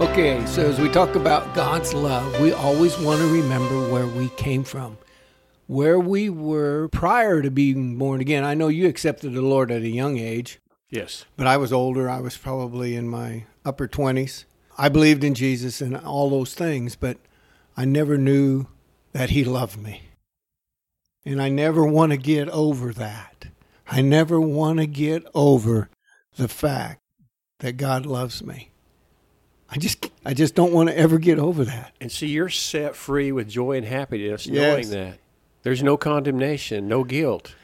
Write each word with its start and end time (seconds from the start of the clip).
Okay, 0.00 0.44
so 0.46 0.62
as 0.62 0.80
we 0.80 0.88
talk 0.88 1.14
about 1.14 1.54
God's 1.54 1.92
love, 1.92 2.40
we 2.40 2.52
always 2.52 2.98
want 2.98 3.20
to 3.20 3.30
remember 3.30 3.92
where 3.92 4.06
we 4.06 4.30
came 4.30 4.64
from, 4.64 4.96
where 5.66 6.00
we 6.00 6.30
were 6.30 6.88
prior 6.88 7.42
to 7.42 7.50
being 7.50 7.98
born 7.98 8.22
again. 8.22 8.42
I 8.42 8.54
know 8.54 8.68
you 8.68 8.88
accepted 8.88 9.34
the 9.34 9.42
Lord 9.42 9.70
at 9.70 9.82
a 9.82 9.88
young 9.88 10.16
age, 10.16 10.58
Yes. 10.88 11.26
but 11.36 11.46
I 11.46 11.58
was 11.58 11.70
older. 11.70 12.08
I 12.08 12.20
was 12.20 12.38
probably 12.38 12.96
in 12.96 13.08
my 13.10 13.44
upper 13.62 13.86
20s. 13.86 14.46
I 14.78 14.88
believed 14.88 15.22
in 15.22 15.34
Jesus 15.34 15.82
and 15.82 15.94
all 15.98 16.30
those 16.30 16.54
things, 16.54 16.96
but 16.96 17.18
I 17.76 17.84
never 17.84 18.16
knew 18.16 18.68
that 19.12 19.30
He 19.30 19.44
loved 19.44 19.78
me. 19.78 20.04
And 21.26 21.42
I 21.42 21.50
never 21.50 21.84
want 21.84 22.12
to 22.12 22.16
get 22.16 22.48
over 22.48 22.94
that. 22.94 23.48
I 23.86 24.00
never 24.00 24.40
want 24.40 24.78
to 24.78 24.86
get 24.86 25.26
over 25.34 25.90
the 26.36 26.48
fact 26.48 27.02
that 27.58 27.76
God 27.76 28.06
loves 28.06 28.42
me. 28.42 28.69
I 29.70 29.78
just 29.78 30.10
I 30.24 30.34
just 30.34 30.54
don't 30.54 30.72
want 30.72 30.88
to 30.88 30.98
ever 30.98 31.18
get 31.18 31.38
over 31.38 31.64
that. 31.64 31.92
And 32.00 32.10
see, 32.10 32.26
you're 32.26 32.48
set 32.48 32.96
free 32.96 33.30
with 33.32 33.48
joy 33.48 33.76
and 33.76 33.86
happiness 33.86 34.46
Yes. 34.46 34.54
knowing 34.56 34.90
that. 34.90 35.18
There's 35.62 35.82
no 35.82 35.96
condemnation, 35.96 36.88
no 36.88 37.04
guilt. 37.04 37.54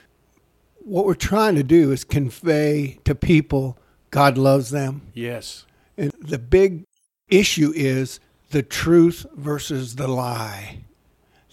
What 0.78 1.04
we're 1.06 1.14
trying 1.14 1.56
to 1.56 1.62
do 1.62 1.90
is 1.90 2.04
convey 2.04 2.98
to 3.04 3.14
people 3.14 3.78
God 4.10 4.38
loves 4.38 4.70
them. 4.70 5.02
Yes. 5.14 5.66
And 5.98 6.12
the 6.20 6.38
big 6.38 6.84
issue 7.28 7.72
is 7.74 8.20
the 8.50 8.62
truth 8.62 9.26
versus 9.34 9.96
the 9.96 10.06
lie. 10.08 10.84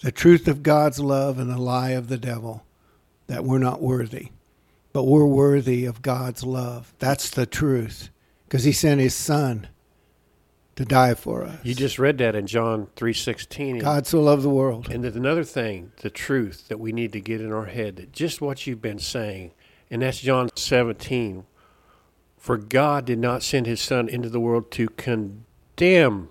The 0.02 0.12
truth 0.12 0.46
of 0.46 0.62
God's 0.62 1.00
love 1.00 1.38
and 1.38 1.50
the 1.50 1.58
lie 1.58 1.90
of 1.90 2.08
the 2.08 2.18
devil 2.18 2.64
that 3.26 3.44
we're 3.44 3.58
not 3.58 3.82
worthy. 3.82 4.28
But 4.92 5.04
we're 5.04 5.26
worthy 5.26 5.84
of 5.86 6.02
God's 6.02 6.44
love. 6.44 6.92
That's 6.98 7.28
the 7.30 7.46
truth. 7.46 8.10
Because 8.46 8.64
he 8.64 8.72
sent 8.72 9.00
his 9.00 9.14
son 9.14 9.66
to 10.76 10.84
die 10.84 11.14
for 11.14 11.44
us. 11.44 11.58
You 11.62 11.74
just 11.74 11.98
read 11.98 12.18
that 12.18 12.34
in 12.34 12.46
John 12.46 12.88
3:16. 12.96 13.78
God 13.78 14.06
so 14.06 14.20
loved 14.20 14.42
the 14.42 14.50
world. 14.50 14.88
And 14.90 15.04
there's 15.04 15.16
another 15.16 15.44
thing, 15.44 15.92
the 16.02 16.10
truth 16.10 16.68
that 16.68 16.80
we 16.80 16.92
need 16.92 17.12
to 17.12 17.20
get 17.20 17.40
in 17.40 17.52
our 17.52 17.66
head, 17.66 17.96
that 17.96 18.12
just 18.12 18.40
what 18.40 18.66
you've 18.66 18.82
been 18.82 18.98
saying, 18.98 19.52
and 19.90 20.02
that's 20.02 20.20
John 20.20 20.50
17. 20.56 21.46
For 22.36 22.58
God 22.58 23.06
did 23.06 23.18
not 23.18 23.42
send 23.42 23.66
his 23.66 23.80
son 23.80 24.08
into 24.08 24.28
the 24.28 24.40
world 24.40 24.70
to 24.72 24.88
condemn 24.88 26.28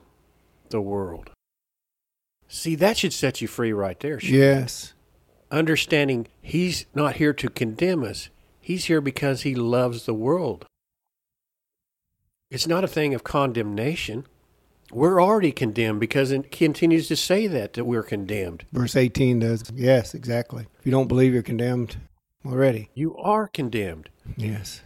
the 0.70 0.82
world. 0.82 1.32
See, 2.48 2.76
that 2.76 2.98
should 2.98 3.14
set 3.14 3.42
you 3.42 3.48
free 3.48 3.74
right 3.74 4.00
there. 4.00 4.20
shouldn't 4.20 4.36
it? 4.36 4.46
Yes. 4.46 4.94
Understanding 5.50 6.28
he's 6.42 6.86
not 6.94 7.16
here 7.16 7.34
to 7.34 7.50
condemn 7.50 8.04
us. 8.04 8.30
He's 8.60 8.86
here 8.86 9.02
because 9.02 9.42
he 9.42 9.56
loves 9.56 10.06
the 10.06 10.14
world. 10.14 10.66
It's 12.52 12.68
not 12.68 12.84
a 12.84 12.88
thing 12.88 13.16
of 13.16 13.24
condemnation. 13.24 14.28
We're 14.94 15.22
already 15.22 15.52
condemned 15.52 16.00
because 16.00 16.32
it 16.32 16.52
continues 16.52 17.08
to 17.08 17.16
say 17.16 17.48
that, 17.48 17.74
that 17.74 17.86
we're 17.86 18.04
condemned. 18.04 18.66
Verse 18.72 18.96
18 18.96 19.40
does. 19.40 19.64
Yes, 19.74 20.14
exactly. 20.14 20.68
If 20.80 20.86
you 20.86 20.92
don't 20.92 21.08
believe, 21.08 21.34
you're 21.34 21.44
condemned 21.44 21.98
already. 22.46 22.90
You 22.94 23.16
are 23.18 23.48
condemned. 23.48 24.10
Yes. 24.38 24.82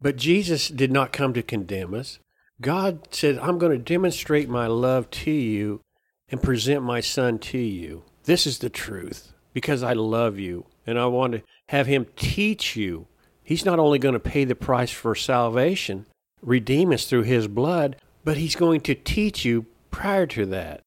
But 0.00 0.16
Jesus 0.16 0.68
did 0.68 0.92
not 0.92 1.12
come 1.12 1.34
to 1.34 1.42
condemn 1.42 1.94
us. 1.94 2.18
God 2.60 3.08
said, 3.14 3.38
I'm 3.38 3.58
going 3.58 3.72
to 3.72 3.78
demonstrate 3.78 4.48
my 4.48 4.66
love 4.66 5.10
to 5.10 5.30
you 5.30 5.80
and 6.28 6.42
present 6.42 6.82
my 6.82 7.00
son 7.00 7.38
to 7.38 7.58
you. 7.58 8.04
This 8.24 8.46
is 8.46 8.58
the 8.58 8.70
truth 8.70 9.32
because 9.52 9.82
I 9.82 9.92
love 9.92 10.38
you 10.38 10.66
and 10.86 10.98
I 10.98 11.06
want 11.06 11.32
to 11.32 11.42
have 11.68 11.86
him 11.86 12.06
teach 12.16 12.76
you. 12.76 13.06
He's 13.42 13.64
not 13.64 13.78
only 13.78 13.98
going 13.98 14.14
to 14.14 14.20
pay 14.20 14.44
the 14.44 14.54
price 14.54 14.90
for 14.90 15.14
salvation, 15.14 16.06
redeem 16.42 16.92
us 16.92 17.06
through 17.06 17.22
his 17.22 17.48
blood, 17.48 17.96
but 18.24 18.36
he's 18.36 18.56
going 18.56 18.80
to 18.82 18.94
teach 18.94 19.44
you 19.44 19.66
prior 19.90 20.26
to 20.26 20.46
that. 20.46 20.82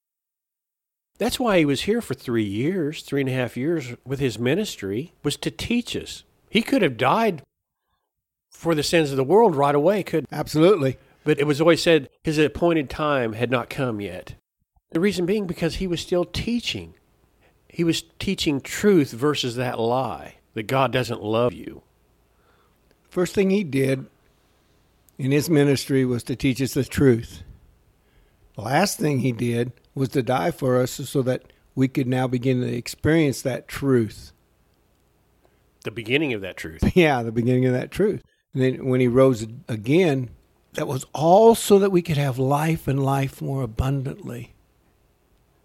That's 1.18 1.40
why 1.40 1.60
he 1.60 1.66
was 1.66 1.82
here 1.82 2.02
for 2.02 2.14
three 2.16 2.44
years, 2.44 3.04
three 3.04 3.22
and 3.22 3.30
a 3.30 3.34
half 3.34 3.56
years 3.56 3.94
with 4.06 4.20
his 4.20 4.40
ministry, 4.40 5.14
was 5.24 5.38
to 5.38 5.52
teach 5.52 5.96
us. 5.96 6.24
He 6.50 6.62
could 6.62 6.82
have 6.82 6.98
died 6.98 7.44
for 8.50 8.74
the 8.74 8.84
sins 8.84 9.12
of 9.12 9.18
the 9.18 9.24
world 9.24 9.56
right 9.56 9.76
away, 9.76 10.04
could 10.04 10.26
Absolutely. 10.32 10.98
but 11.24 11.40
it 11.40 11.46
was 11.46 11.62
always 11.62 11.82
said 11.82 12.10
his 12.24 12.38
appointed 12.38 12.90
time 12.90 13.34
had 13.34 13.52
not 13.52 13.70
come 13.70 14.02
yet. 14.02 14.34
The 14.92 15.00
reason 15.00 15.26
being 15.26 15.48
because 15.48 15.76
he 15.76 15.88
was 15.88 16.02
still 16.02 16.26
teaching. 16.26 16.96
He 17.70 17.84
was 17.84 18.04
teaching 18.20 18.60
truth 18.60 19.12
versus 19.12 19.56
that 19.56 19.80
lie 19.80 20.36
that 20.54 20.64
God 20.64 20.92
doesn't 20.92 21.24
love 21.24 21.54
you. 21.54 21.84
First 23.10 23.34
thing 23.34 23.50
he 23.50 23.64
did 23.64 24.08
in 25.22 25.30
his 25.30 25.52
ministry 25.52 26.04
was 26.04 26.24
to 26.24 26.36
teach 26.36 26.60
us 26.64 26.74
the 26.74 26.84
truth. 26.84 27.44
The 28.56 28.64
last 28.64 28.98
thing 28.98 29.20
he 29.20 29.32
did 29.32 29.72
was 29.94 30.10
to 30.10 30.24
die 30.24 30.50
for 30.50 30.82
us 30.82 30.94
so 30.94 31.22
that 31.22 31.54
we 31.76 31.88
could 31.88 32.08
now 32.08 32.28
begin 32.28 32.62
to 32.62 32.68
experience 32.68 33.44
that 33.44 33.68
truth. 33.68 34.32
The 35.84 35.92
beginning 35.92 36.34
of 36.34 36.42
that 36.42 36.58
truth. 36.58 36.82
Yeah, 36.96 37.22
the 37.22 37.32
beginning 37.32 37.68
of 37.68 37.74
that 37.74 37.92
truth. 37.92 38.24
And 38.56 38.64
then 38.64 38.88
when 38.88 39.00
he 39.00 39.08
rose 39.08 39.46
again, 39.68 40.32
that 40.74 40.88
was 40.88 41.06
all 41.14 41.54
so 41.54 41.78
that 41.78 41.92
we 41.92 42.02
could 42.02 42.18
have 42.18 42.40
life 42.40 42.88
and 42.88 43.04
life 43.04 43.44
more 43.44 43.62
abundantly. 43.62 44.56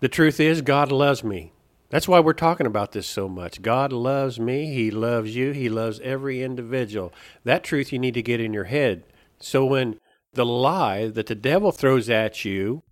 The 0.00 0.08
truth 0.08 0.38
is, 0.38 0.60
God 0.60 0.92
loves 0.92 1.24
me. 1.24 1.52
That's 1.88 2.06
why 2.06 2.20
we're 2.20 2.34
talking 2.34 2.66
about 2.66 2.92
this 2.92 3.06
so 3.06 3.26
much. 3.26 3.62
God 3.62 3.90
loves 3.90 4.38
me. 4.38 4.74
He 4.74 4.90
loves 4.90 5.34
you. 5.34 5.52
He 5.52 5.70
loves 5.70 5.98
every 6.00 6.42
individual. 6.42 7.10
That 7.44 7.64
truth 7.64 7.90
you 7.90 7.98
need 7.98 8.14
to 8.14 8.22
get 8.22 8.38
in 8.38 8.52
your 8.52 8.64
head. 8.64 9.04
So 9.38 9.64
when 9.64 9.98
the 10.32 10.46
lie 10.46 11.08
that 11.08 11.26
the 11.26 11.34
devil 11.34 11.72
throws 11.72 12.08
at 12.10 12.44
you 12.44 12.82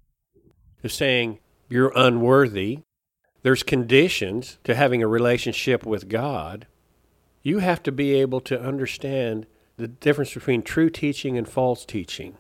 is 0.83 0.95
saying 0.95 1.39
you're 1.69 1.93
unworthy, 1.95 2.81
there's 3.43 3.63
conditions 3.63 4.59
to 4.65 4.75
having 4.75 5.03
a 5.03 5.09
relationship 5.09 5.85
with 5.85 6.09
God. 6.09 6.67
You 7.43 7.59
have 7.59 7.83
to 7.83 7.93
be 7.93 8.15
able 8.15 8.41
to 8.43 8.61
understand 8.61 9.47
the 9.77 9.89
difference 9.89 10.33
between 10.33 10.63
true 10.63 10.89
teaching 10.89 11.37
and 11.37 11.49
false 11.49 11.85
teaching. 11.85 12.37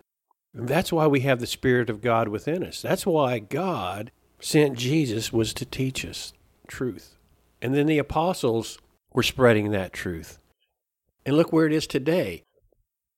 And 0.54 0.68
that's 0.68 0.92
why 0.92 1.06
we 1.06 1.20
have 1.20 1.40
the 1.40 1.46
Spirit 1.46 1.90
of 1.90 2.00
God 2.00 2.28
within 2.28 2.62
us. 2.62 2.80
That's 2.80 3.04
why 3.04 3.38
God 3.38 4.12
sent 4.40 4.78
Jesus 4.78 5.32
was 5.32 5.52
to 5.54 5.64
teach 5.64 6.04
us 6.04 6.32
truth. 6.68 7.16
And 7.60 7.74
then 7.74 7.86
the 7.86 7.98
apostles 7.98 8.78
were 9.12 9.22
spreading 9.22 9.70
that 9.70 9.92
truth. 9.92 10.38
And 11.26 11.36
look 11.36 11.52
where 11.52 11.66
it 11.66 11.72
is 11.72 11.86
today. 11.86 12.44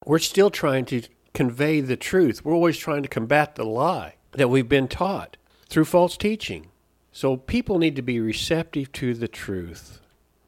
We're 0.05 0.19
still 0.19 0.51
trying 0.51 0.85
to 0.87 1.03
convey 1.33 1.81
the 1.81 1.97
truth. 1.97 2.45
We're 2.45 2.55
always 2.55 2.77
trying 2.77 3.03
to 3.03 3.09
combat 3.09 3.55
the 3.55 3.65
lie 3.65 4.15
that 4.33 4.49
we've 4.49 4.69
been 4.69 4.89
taught 4.89 5.37
through 5.69 5.87
false 5.87 6.17
teaching. 6.17 6.69
So 7.13 7.37
people 7.37 7.79
need 7.79 7.97
to 7.97 8.03
be 8.03 8.21
receptive 8.21 8.93
to 8.93 9.15
the 9.15 9.29
truth. 9.29 10.01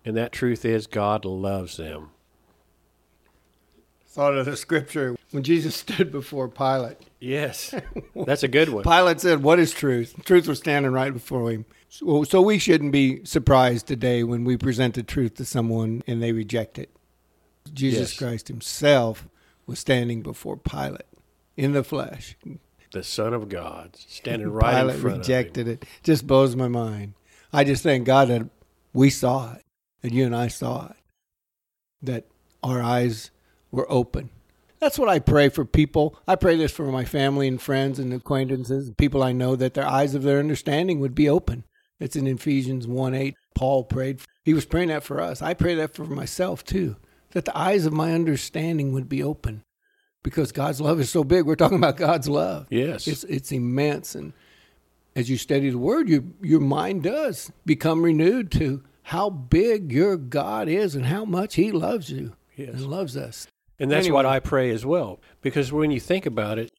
And 0.05 0.17
that 0.17 0.33
truth 0.33 0.65
is 0.65 0.87
God 0.87 1.25
loves 1.25 1.77
them. 1.79 2.11
Thought 4.07 4.37
of 4.37 4.47
the 4.47 4.57
scripture 4.57 5.17
when 5.31 5.43
Jesus 5.43 5.77
stood 5.87 6.11
before 6.11 6.49
Pilate. 6.49 6.99
Yes. 7.21 7.75
That's 8.15 8.43
a 8.43 8.49
good 8.49 8.69
one. 8.69 8.83
Pilate 8.85 9.21
said, 9.21 9.43
What 9.43 9.59
is 9.59 9.73
truth? 9.73 10.15
Truth 10.25 10.49
was 10.49 10.59
standing 10.59 10.93
right 10.93 11.13
before 11.13 11.51
him. 11.51 11.65
So, 11.89 12.25
so 12.25 12.43
we 12.43 12.59
shouldn't 12.59 12.93
be 12.93 13.25
surprised 13.25 13.87
today 13.87 14.23
when 14.25 14.45
we 14.45 14.57
present 14.57 14.95
the 14.95 15.03
truth 15.03 15.35
to 15.37 15.45
someone 15.45 16.03
and 16.07 16.23
they 16.23 16.33
reject 16.33 16.79
it. 16.79 16.91
Jesus 17.73 18.11
Yes. 18.13 18.19
Christ 18.19 18.49
himself 18.49 19.27
was 19.69 19.79
standing 19.79 20.23
before 20.23 20.57
Pilate 20.57 21.03
in 21.57 21.73
the 21.73 21.85
flesh. 21.85 22.37
The 22.91 23.05
Son 23.05 23.35
of 23.35 23.49
God 23.49 23.95
standing 23.95 24.51
right 24.51 24.75
Pilate 24.75 24.97
in 24.97 25.03
front 25.03 25.19
rejected 25.19 25.69
it. 25.69 25.85
Just 26.03 26.27
blows 26.27 26.57
my 26.57 26.69
mind. 26.69 27.13
I 27.53 27.65
just 27.65 27.83
thank 27.83 28.07
God 28.07 28.29
that 28.29 28.49
we 28.93 29.11
saw 29.11 29.53
it, 29.53 29.65
that 30.01 30.13
you 30.13 30.25
and 30.25 30.35
I 30.35 30.49
saw 30.49 30.87
it, 30.87 30.97
that 32.03 32.27
our 32.63 32.83
eyes 32.83 33.31
were 33.71 33.87
open. 33.93 34.31
That's 34.81 34.99
what 34.99 35.09
I 35.09 35.19
pray 35.19 35.51
for 35.51 35.65
people. 35.65 36.17
I 36.27 36.37
pray 36.37 36.57
this 36.57 36.73
for 36.73 36.87
my 36.87 37.05
family 37.05 37.47
and 37.47 37.61
friends 37.61 37.99
and 37.99 38.13
acquaintances, 38.13 38.91
people 38.97 39.23
I 39.23 39.33
know, 39.33 39.55
that 39.57 39.75
their 39.75 39.87
eyes 39.87 40.15
of 40.15 40.23
their 40.23 40.39
understanding 40.39 41.01
would 41.01 41.15
be 41.15 41.29
open. 41.29 41.65
It's 42.01 42.17
in 42.17 42.27
Ephesians 42.27 42.87
1 42.87 43.15
8. 43.15 43.35
Paul 43.55 43.85
prayed. 43.85 44.21
He 44.45 44.55
was 44.55 44.65
praying 44.65 44.89
that 44.89 45.03
for 45.03 45.21
us. 45.21 45.43
I 45.43 45.53
pray 45.53 45.75
that 45.75 45.95
for 45.95 46.05
myself 46.05 46.65
too, 46.65 46.97
that 47.33 47.45
the 47.45 47.57
eyes 47.57 47.87
of 47.87 47.93
my 47.93 48.13
understanding 48.13 48.93
would 48.93 49.09
be 49.09 49.23
open 49.23 49.63
because 50.23 50.53
God's 50.53 50.81
love 50.81 51.01
is 51.01 51.11
so 51.11 51.25
big. 51.25 51.47
We're 51.47 51.57
talking 51.57 51.79
about 51.79 51.97
God's 51.97 52.29
love. 52.29 52.67
Yes. 52.71 53.07
It's 53.07 53.25
it's 53.25 53.53
immense, 53.53 54.15
and 54.15 54.33
as 55.15 55.31
you 55.31 55.37
study 55.37 55.71
the 55.71 55.79
Word, 55.79 56.09
your 56.09 56.25
your 56.43 56.61
mind 56.61 57.03
does 57.03 57.53
become 57.65 58.03
renewed 58.03 58.51
to 58.53 58.83
how 59.03 59.31
big 59.31 59.93
your 59.93 60.17
God 60.17 60.69
is 60.69 60.95
and 60.95 61.07
how 61.07 61.25
much 61.25 61.55
He 61.55 61.73
loves 61.73 62.11
you 62.11 62.35
yes. 62.57 62.75
and 62.75 62.87
loves 62.87 63.17
us. 63.17 63.47
And 63.81 63.91
that's 63.91 64.11
what 64.11 64.27
I 64.27 64.41
pray 64.41 64.71
as 64.71 64.85
well. 64.85 65.21
Because 65.41 65.73
when 65.73 65.91
you 65.91 66.01
think 66.01 66.27
about 66.27 66.59
it, 66.59 66.73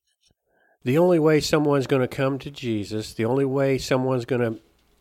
the 0.84 0.98
only 0.98 1.18
way 1.18 1.40
someone's 1.40 1.88
going 1.88 2.02
to 2.02 2.08
come 2.08 2.38
to 2.40 2.52
Jesus, 2.52 3.14
the 3.14 3.26
only 3.26 3.46
way 3.46 3.78
someone's 3.78 4.26
going 4.26 4.42
to 4.42 4.60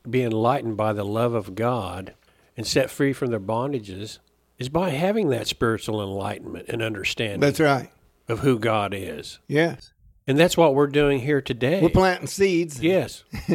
be 0.09 0.23
enlightened 0.23 0.77
by 0.77 0.93
the 0.93 1.05
love 1.05 1.35
of 1.35 1.55
God 1.55 2.15
and 2.57 2.67
set 2.67 2.89
free 2.89 3.13
from 3.13 3.31
their 3.31 3.41
bondages 3.41 4.21
is 4.59 4.69
by 4.69 4.91
having 4.91 5.29
that 5.31 5.47
spiritual 5.47 6.03
enlightenment 6.03 6.69
and 6.69 6.83
understanding 6.83 7.41
That's 7.41 7.61
right. 7.61 7.91
of 8.29 8.41
who 8.41 8.59
God 8.59 8.93
is. 8.95 9.39
Yes. 9.47 9.93
And 10.27 10.39
that's 10.39 10.59
what 10.59 10.75
we're 10.75 10.89
doing 10.89 11.21
here 11.21 11.41
today. 11.41 11.81
We're 11.81 11.89
planting 11.89 12.27
seeds. 12.27 12.83
yes. 12.83 13.25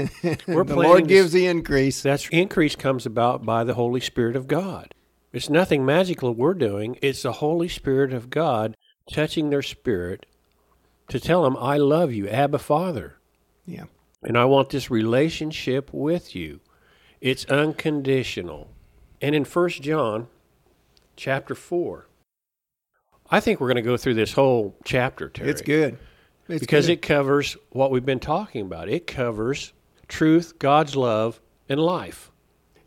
We're 0.48 0.64
the 0.64 0.76
Lord 0.76 1.08
gives 1.08 1.32
the 1.32 1.46
increase. 1.46 2.02
That 2.02 2.28
increase 2.32 2.76
comes 2.76 3.06
about 3.06 3.46
by 3.46 3.64
the 3.64 3.76
Holy 3.76 4.00
Spirit 4.00 4.36
of 4.36 4.48
God. 4.48 4.96
It's 5.32 5.52
nothing 5.52 5.86
magical 5.86 6.34
we're 6.34 6.56
doing. 6.56 6.98
It's 7.02 7.22
the 7.22 7.34
Holy 7.34 7.68
Spirit 7.68 8.12
of 8.12 8.32
God 8.32 8.76
touching 9.12 9.50
their 9.50 9.62
spirit 9.62 10.26
to 11.10 11.20
tell 11.20 11.44
them, 11.44 11.58
I 11.58 11.78
love 11.78 12.12
you, 12.12 12.28
Abba 12.28 12.60
Father. 12.60 13.18
Yeah. 13.68 13.86
And 14.24 14.38
I 14.38 14.46
want 14.46 14.70
this 14.70 14.90
relationship 14.90 15.90
with 15.94 16.36
you. 16.36 16.60
It's 17.22 17.46
unconditional. 17.46 18.70
And 19.22 19.36
in 19.36 19.46
1 19.46 19.70
John 19.70 20.28
chapter 21.16 21.56
4, 21.56 22.08
I 23.30 23.40
think 23.40 23.60
we're 23.60 23.68
going 23.68 23.76
to 23.78 23.82
go 23.82 23.98
through 23.98 24.16
this 24.16 24.34
whole 24.34 24.76
chapter, 24.84 25.30
Terry. 25.30 25.50
It's 25.50 25.62
good. 25.62 25.98
It's 26.48 26.60
because 26.60 26.88
good. 26.88 26.94
it 26.94 27.02
covers 27.02 27.58
what 27.70 27.90
we've 27.92 28.06
been 28.06 28.20
talking 28.20 28.62
about. 28.62 28.90
It 28.90 29.08
covers 29.08 29.74
truth, 30.08 30.60
God's 30.60 30.96
love, 30.96 31.40
and 31.70 31.80
life. 31.80 32.32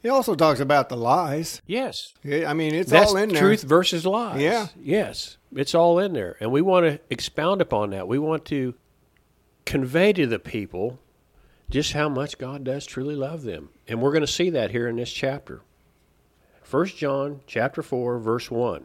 it 0.02 0.10
also 0.10 0.34
talks 0.34 0.60
about 0.60 0.88
the 0.88 0.96
lies. 0.96 1.62
Yes. 1.66 2.12
I 2.24 2.52
mean, 2.52 2.74
it's 2.74 2.90
That's 2.90 3.10
all 3.10 3.16
in 3.16 3.30
there. 3.30 3.40
truth 3.40 3.62
versus 3.62 4.04
lies. 4.04 4.40
Yeah. 4.40 4.68
Yes. 4.80 5.38
It's 5.54 5.74
all 5.74 5.98
in 5.98 6.12
there. 6.12 6.36
And 6.38 6.52
we 6.52 6.60
want 6.60 6.84
to 6.86 7.00
expound 7.10 7.60
upon 7.62 7.90
that. 7.90 8.06
We 8.06 8.18
want 8.18 8.44
to 8.46 8.74
convey 9.64 10.12
to 10.12 10.26
the 10.26 10.38
people 10.38 11.00
just 11.70 11.92
how 11.94 12.08
much 12.08 12.38
God 12.38 12.62
does 12.62 12.86
truly 12.86 13.16
love 13.16 13.42
them. 13.42 13.70
And 13.88 14.00
we're 14.00 14.12
going 14.12 14.20
to 14.20 14.26
see 14.26 14.50
that 14.50 14.70
here 14.70 14.86
in 14.86 14.96
this 14.96 15.10
chapter. 15.12 15.62
1 16.68 16.86
John 16.86 17.40
chapter 17.46 17.82
4 17.82 18.18
verse 18.18 18.50
1. 18.50 18.84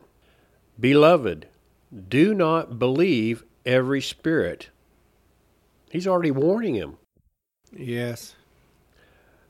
Beloved, 0.80 1.48
do 2.08 2.34
not 2.34 2.80
believe 2.80 3.44
every 3.66 4.02
spirit. 4.02 4.70
He's 5.90 6.08
already 6.08 6.32
warning 6.32 6.76
him. 6.76 6.98
Yes. 7.76 8.36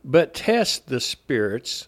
But 0.04 0.34
test 0.34 0.88
the 0.88 1.00
spirits 1.00 1.88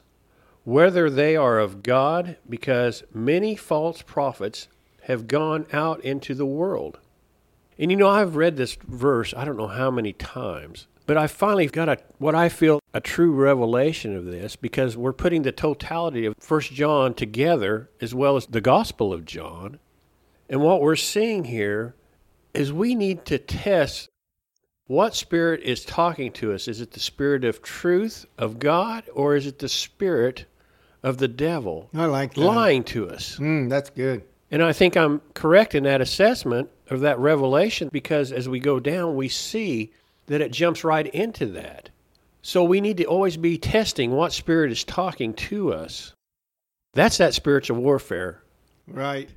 whether 0.63 1.09
they 1.09 1.35
are 1.35 1.59
of 1.59 1.83
God, 1.83 2.37
because 2.49 3.03
many 3.13 3.55
false 3.55 4.01
prophets 4.01 4.67
have 5.03 5.27
gone 5.27 5.65
out 5.73 5.99
into 6.01 6.33
the 6.33 6.45
world. 6.45 6.99
And 7.77 7.91
you 7.91 7.97
know, 7.97 8.09
I've 8.09 8.35
read 8.35 8.55
this 8.55 8.77
verse 8.87 9.33
I 9.35 9.45
don't 9.45 9.57
know 9.57 9.67
how 9.67 9.91
many 9.91 10.13
times, 10.13 10.87
but 11.05 11.17
I 11.17 11.27
finally 11.27 11.67
got 11.67 11.89
a 11.89 11.97
what 12.17 12.35
I 12.35 12.49
feel 12.49 12.79
a 12.93 13.01
true 13.01 13.31
revelation 13.31 14.15
of 14.15 14.25
this 14.25 14.55
because 14.55 14.95
we're 14.95 15.13
putting 15.13 15.41
the 15.41 15.51
totality 15.51 16.25
of 16.25 16.35
First 16.39 16.71
John 16.73 17.13
together 17.13 17.89
as 17.99 18.13
well 18.13 18.35
as 18.35 18.45
the 18.45 18.61
Gospel 18.61 19.11
of 19.11 19.25
John. 19.25 19.79
And 20.49 20.61
what 20.61 20.81
we're 20.81 20.95
seeing 20.95 21.45
here 21.45 21.95
is 22.53 22.71
we 22.71 22.93
need 22.93 23.25
to 23.25 23.39
test 23.39 24.09
what 24.87 25.15
spirit 25.15 25.61
is 25.61 25.85
talking 25.85 26.31
to 26.33 26.53
us? 26.53 26.67
Is 26.67 26.81
it 26.81 26.91
the 26.91 26.99
spirit 26.99 27.45
of 27.45 27.61
truth 27.61 28.25
of 28.37 28.59
God, 28.59 29.05
or 29.13 29.35
is 29.35 29.47
it 29.47 29.59
the 29.59 29.69
spirit 29.69 30.45
of 31.01 31.17
the 31.17 31.27
devil 31.27 31.89
I 31.93 32.05
like 32.05 32.33
that. 32.33 32.41
lying 32.41 32.83
to 32.85 33.09
us? 33.09 33.37
Mm, 33.37 33.69
that's 33.69 33.89
good. 33.89 34.23
And 34.51 34.61
I 34.61 34.73
think 34.73 34.95
I'm 34.95 35.21
correct 35.33 35.73
in 35.73 35.83
that 35.85 36.01
assessment 36.01 36.69
of 36.89 36.99
that 36.99 37.17
revelation 37.17 37.89
because 37.91 38.31
as 38.31 38.47
we 38.47 38.59
go 38.59 38.79
down, 38.79 39.15
we 39.15 39.29
see 39.29 39.91
that 40.27 40.41
it 40.41 40.51
jumps 40.51 40.83
right 40.83 41.07
into 41.07 41.47
that. 41.47 41.89
So 42.43 42.65
we 42.65 42.81
need 42.81 42.97
to 42.97 43.05
always 43.05 43.37
be 43.37 43.57
testing 43.57 44.11
what 44.11 44.33
spirit 44.33 44.71
is 44.71 44.83
talking 44.83 45.33
to 45.33 45.73
us. 45.73 46.13
That's 46.93 47.17
that 47.17 47.33
spiritual 47.33 47.77
warfare. 47.77 48.43
Right. 48.85 49.29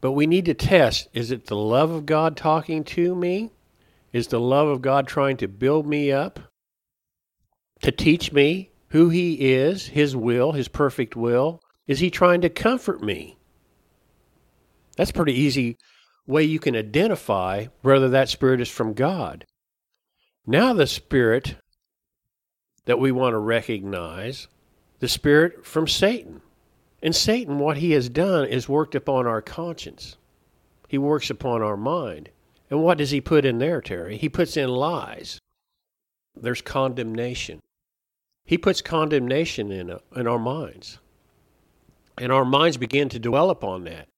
But 0.00 0.12
we 0.12 0.26
need 0.26 0.44
to 0.44 0.54
test 0.54 1.08
is 1.12 1.32
it 1.32 1.46
the 1.46 1.56
love 1.56 1.90
of 1.90 2.06
God 2.06 2.36
talking 2.36 2.84
to 2.84 3.14
me? 3.16 3.50
Is 4.12 4.28
the 4.28 4.40
love 4.40 4.68
of 4.68 4.80
God 4.80 5.08
trying 5.08 5.38
to 5.38 5.48
build 5.48 5.86
me 5.86 6.12
up? 6.12 6.38
To 7.82 7.90
teach 7.90 8.32
me 8.32 8.70
who 8.88 9.08
He 9.08 9.52
is, 9.52 9.88
His 9.88 10.14
will, 10.14 10.52
His 10.52 10.68
perfect 10.68 11.16
will? 11.16 11.60
Is 11.88 11.98
He 11.98 12.10
trying 12.10 12.42
to 12.42 12.48
comfort 12.48 13.02
me? 13.02 13.38
That's 14.96 15.10
a 15.10 15.14
pretty 15.14 15.34
easy 15.34 15.78
way 16.26 16.44
you 16.44 16.60
can 16.60 16.76
identify 16.76 17.66
whether 17.82 18.10
that 18.10 18.28
spirit 18.28 18.60
is 18.60 18.68
from 18.68 18.94
God. 18.94 19.46
Now, 20.46 20.72
the 20.72 20.86
spirit 20.86 21.56
that 22.84 22.98
we 22.98 23.12
want 23.12 23.34
to 23.34 23.38
recognize, 23.38 24.48
the 25.00 25.08
spirit 25.08 25.64
from 25.66 25.86
Satan. 25.86 26.40
And 27.02 27.14
Satan, 27.14 27.58
what 27.58 27.78
he 27.78 27.92
has 27.92 28.08
done 28.08 28.46
is 28.46 28.68
worked 28.68 28.94
upon 28.94 29.26
our 29.26 29.40
conscience. 29.40 30.16
He 30.88 30.98
works 30.98 31.30
upon 31.30 31.62
our 31.62 31.76
mind. 31.76 32.30
And 32.68 32.82
what 32.82 32.98
does 32.98 33.10
he 33.10 33.20
put 33.20 33.44
in 33.44 33.58
there, 33.58 33.80
Terry? 33.80 34.16
He 34.16 34.28
puts 34.28 34.56
in 34.56 34.68
lies. 34.68 35.38
There's 36.34 36.62
condemnation. 36.62 37.60
He 38.44 38.58
puts 38.58 38.82
condemnation 38.82 39.70
in, 39.70 39.90
uh, 39.90 39.98
in 40.14 40.26
our 40.26 40.38
minds. 40.38 40.98
And 42.18 42.32
our 42.32 42.44
minds 42.44 42.76
begin 42.76 43.08
to 43.10 43.18
dwell 43.18 43.50
upon 43.50 43.84
that. 43.84 44.08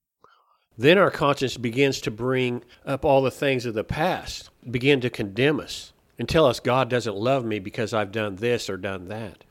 Then 0.77 0.99
our 0.99 1.11
conscience 1.11 1.57
begins 1.57 2.01
to 2.01 2.11
bring 2.11 2.65
up 2.85 3.05
all 3.05 3.23
the 3.23 3.31
things 3.31 3.67
of 3.67 3.75
the 3.75 3.85
past, 3.85 4.51
begin 4.69 5.01
to 5.03 5.11
condemn 5.11 5.61
us, 5.61 5.93
and 6.23 6.29
tell 6.29 6.47
us 6.47 6.61
God 6.61 6.89
doesn't 6.89 7.17
love 7.17 7.45
me 7.45 7.59
because 7.59 7.93
I've 7.93 8.13
done 8.13 8.37
this 8.37 8.71
or 8.71 8.77
done 8.77 9.09
that. 9.09 9.43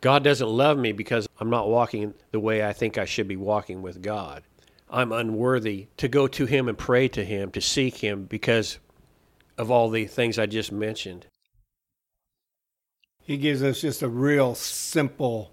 God 0.00 0.24
doesn't 0.24 0.48
love 0.48 0.78
me 0.78 0.92
because 0.92 1.28
I'm 1.38 1.50
not 1.50 1.68
walking 1.68 2.14
the 2.30 2.40
way 2.40 2.64
I 2.64 2.72
think 2.72 2.96
I 2.96 3.04
should 3.04 3.28
be 3.28 3.36
walking 3.36 3.82
with 3.82 4.00
God. 4.00 4.44
I'm 4.88 5.12
unworthy 5.12 5.88
to 5.98 6.08
go 6.08 6.26
to 6.26 6.46
Him 6.46 6.70
and 6.70 6.78
pray 6.78 7.06
to 7.08 7.22
Him, 7.22 7.50
to 7.50 7.60
seek 7.60 7.98
Him 7.98 8.24
because 8.24 8.78
of 9.58 9.70
all 9.70 9.90
the 9.90 10.06
things 10.06 10.38
I 10.38 10.46
just 10.46 10.72
mentioned. 10.72 11.26
He 13.22 13.36
gives 13.36 13.62
us 13.62 13.82
just 13.82 14.00
a 14.00 14.08
real 14.08 14.54
simple 14.54 15.52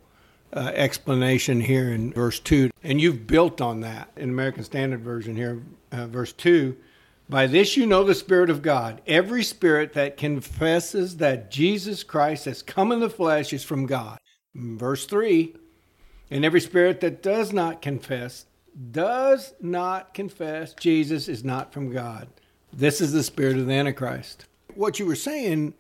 uh, 0.54 0.72
explanation 0.76 1.60
here 1.60 1.92
in 1.92 2.14
verse 2.14 2.40
2. 2.40 2.70
And 2.84 3.02
you've 3.02 3.28
built 3.28 3.60
on 3.60 3.82
that 3.82 4.12
in 4.16 4.30
American 4.30 4.64
Standard 4.64 5.02
Version 5.02 5.36
here, 5.36 5.62
uh, 5.92 6.08
verse 6.08 6.32
2. 6.32 6.78
By 7.28 7.48
this 7.48 7.76
you 7.76 7.88
know 7.88 8.04
the 8.04 8.14
Spirit 8.14 8.50
of 8.50 8.62
God. 8.62 9.02
Every 9.08 9.44
spirit 9.44 9.94
that 9.94 10.18
confesses 10.18 11.18
that 11.18 11.50
Jesus 11.50 12.04
Christ 12.04 12.46
has 12.46 12.62
come 12.62 12.92
in 12.92 13.00
the 13.00 13.10
flesh 13.10 13.52
is 13.52 13.64
from 13.64 13.88
God. 13.88 14.20
Verse 14.54 15.06
3 15.06 15.56
And 16.30 16.46
every 16.46 16.62
spirit 16.62 17.02
that 17.02 17.24
does 17.24 17.52
not 17.52 17.82
confess, 17.82 18.46
does 18.92 19.54
not 19.60 20.14
confess 20.14 20.74
Jesus 20.74 21.28
is 21.28 21.44
not 21.44 21.74
from 21.74 21.92
God. 21.92 22.28
This 22.72 23.02
is 23.02 23.12
the 23.12 23.24
spirit 23.24 23.58
of 23.58 23.68
the 23.68 23.74
Antichrist. 23.74 24.46
What 24.76 25.00
you 25.00 25.06
were 25.06 25.16
saying, 25.16 25.74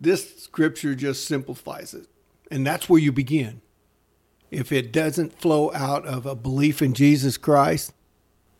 this 0.00 0.42
scripture 0.42 0.94
just 0.94 1.26
simplifies 1.26 1.94
it. 1.94 2.06
And 2.50 2.66
that's 2.66 2.88
where 2.88 3.00
you 3.00 3.12
begin. 3.12 3.60
If 4.50 4.72
it 4.72 4.92
doesn't 4.92 5.40
flow 5.40 5.72
out 5.72 6.06
of 6.06 6.24
a 6.24 6.34
belief 6.34 6.80
in 6.80 6.94
Jesus 6.94 7.36
Christ, 7.36 7.92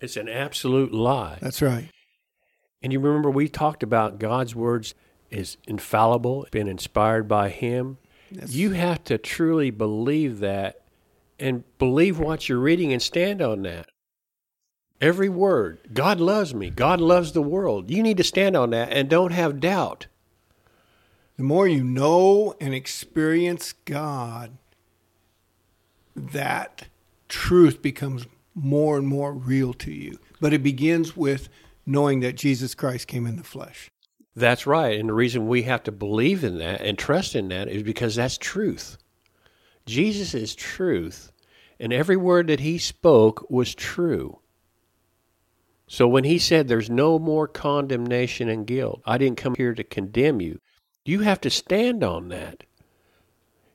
It's 0.00 0.16
an 0.16 0.28
absolute 0.28 0.92
lie. 0.92 1.38
that's 1.40 1.62
right. 1.62 1.90
And 2.82 2.92
you 2.92 3.00
remember 3.00 3.30
we 3.30 3.48
talked 3.48 3.82
about 3.82 4.18
God's 4.18 4.54
words 4.54 4.94
is 5.30 5.56
infallible, 5.66 6.46
been 6.50 6.68
inspired 6.68 7.26
by 7.26 7.48
Him. 7.48 7.98
Yes. 8.30 8.52
You 8.52 8.72
have 8.72 9.02
to 9.04 9.18
truly 9.18 9.70
believe 9.70 10.40
that 10.40 10.82
and 11.38 11.64
believe 11.78 12.18
what 12.18 12.48
you're 12.48 12.58
reading 12.58 12.92
and 12.92 13.02
stand 13.02 13.42
on 13.42 13.62
that. 13.62 13.88
Every 15.00 15.28
word. 15.28 15.80
God 15.92 16.20
loves 16.20 16.54
me. 16.54 16.70
God 16.70 17.00
loves 17.00 17.32
the 17.32 17.42
world. 17.42 17.90
You 17.90 18.02
need 18.02 18.16
to 18.16 18.24
stand 18.24 18.56
on 18.56 18.70
that 18.70 18.92
and 18.92 19.08
don't 19.08 19.32
have 19.32 19.60
doubt. 19.60 20.06
The 21.36 21.42
more 21.42 21.68
you 21.68 21.84
know 21.84 22.54
and 22.60 22.74
experience 22.74 23.74
God, 23.84 24.56
that 26.14 26.86
truth 27.28 27.82
becomes 27.82 28.26
more 28.56 28.96
and 28.96 29.06
more 29.06 29.32
real 29.32 29.72
to 29.74 29.92
you. 29.92 30.18
But 30.40 30.52
it 30.52 30.62
begins 30.62 31.16
with 31.16 31.48
knowing 31.84 32.20
that 32.20 32.36
Jesus 32.36 32.74
Christ 32.74 33.06
came 33.06 33.26
in 33.26 33.36
the 33.36 33.44
flesh. 33.44 33.90
That's 34.34 34.66
right. 34.66 34.98
And 34.98 35.08
the 35.08 35.14
reason 35.14 35.46
we 35.46 35.62
have 35.62 35.84
to 35.84 35.92
believe 35.92 36.42
in 36.42 36.58
that 36.58 36.80
and 36.80 36.98
trust 36.98 37.36
in 37.36 37.48
that 37.48 37.68
is 37.68 37.82
because 37.82 38.16
that's 38.16 38.36
truth. 38.36 38.98
Jesus 39.86 40.34
is 40.34 40.54
truth, 40.54 41.30
and 41.78 41.92
every 41.92 42.16
word 42.16 42.48
that 42.48 42.60
he 42.60 42.76
spoke 42.76 43.48
was 43.48 43.74
true. 43.74 44.40
So 45.86 46.08
when 46.08 46.24
he 46.24 46.38
said 46.38 46.66
there's 46.66 46.90
no 46.90 47.18
more 47.18 47.46
condemnation 47.46 48.48
and 48.48 48.66
guilt, 48.66 49.00
I 49.06 49.18
didn't 49.18 49.38
come 49.38 49.54
here 49.54 49.74
to 49.74 49.84
condemn 49.84 50.40
you, 50.40 50.60
you 51.04 51.20
have 51.20 51.40
to 51.42 51.50
stand 51.50 52.02
on 52.02 52.28
that. 52.30 52.64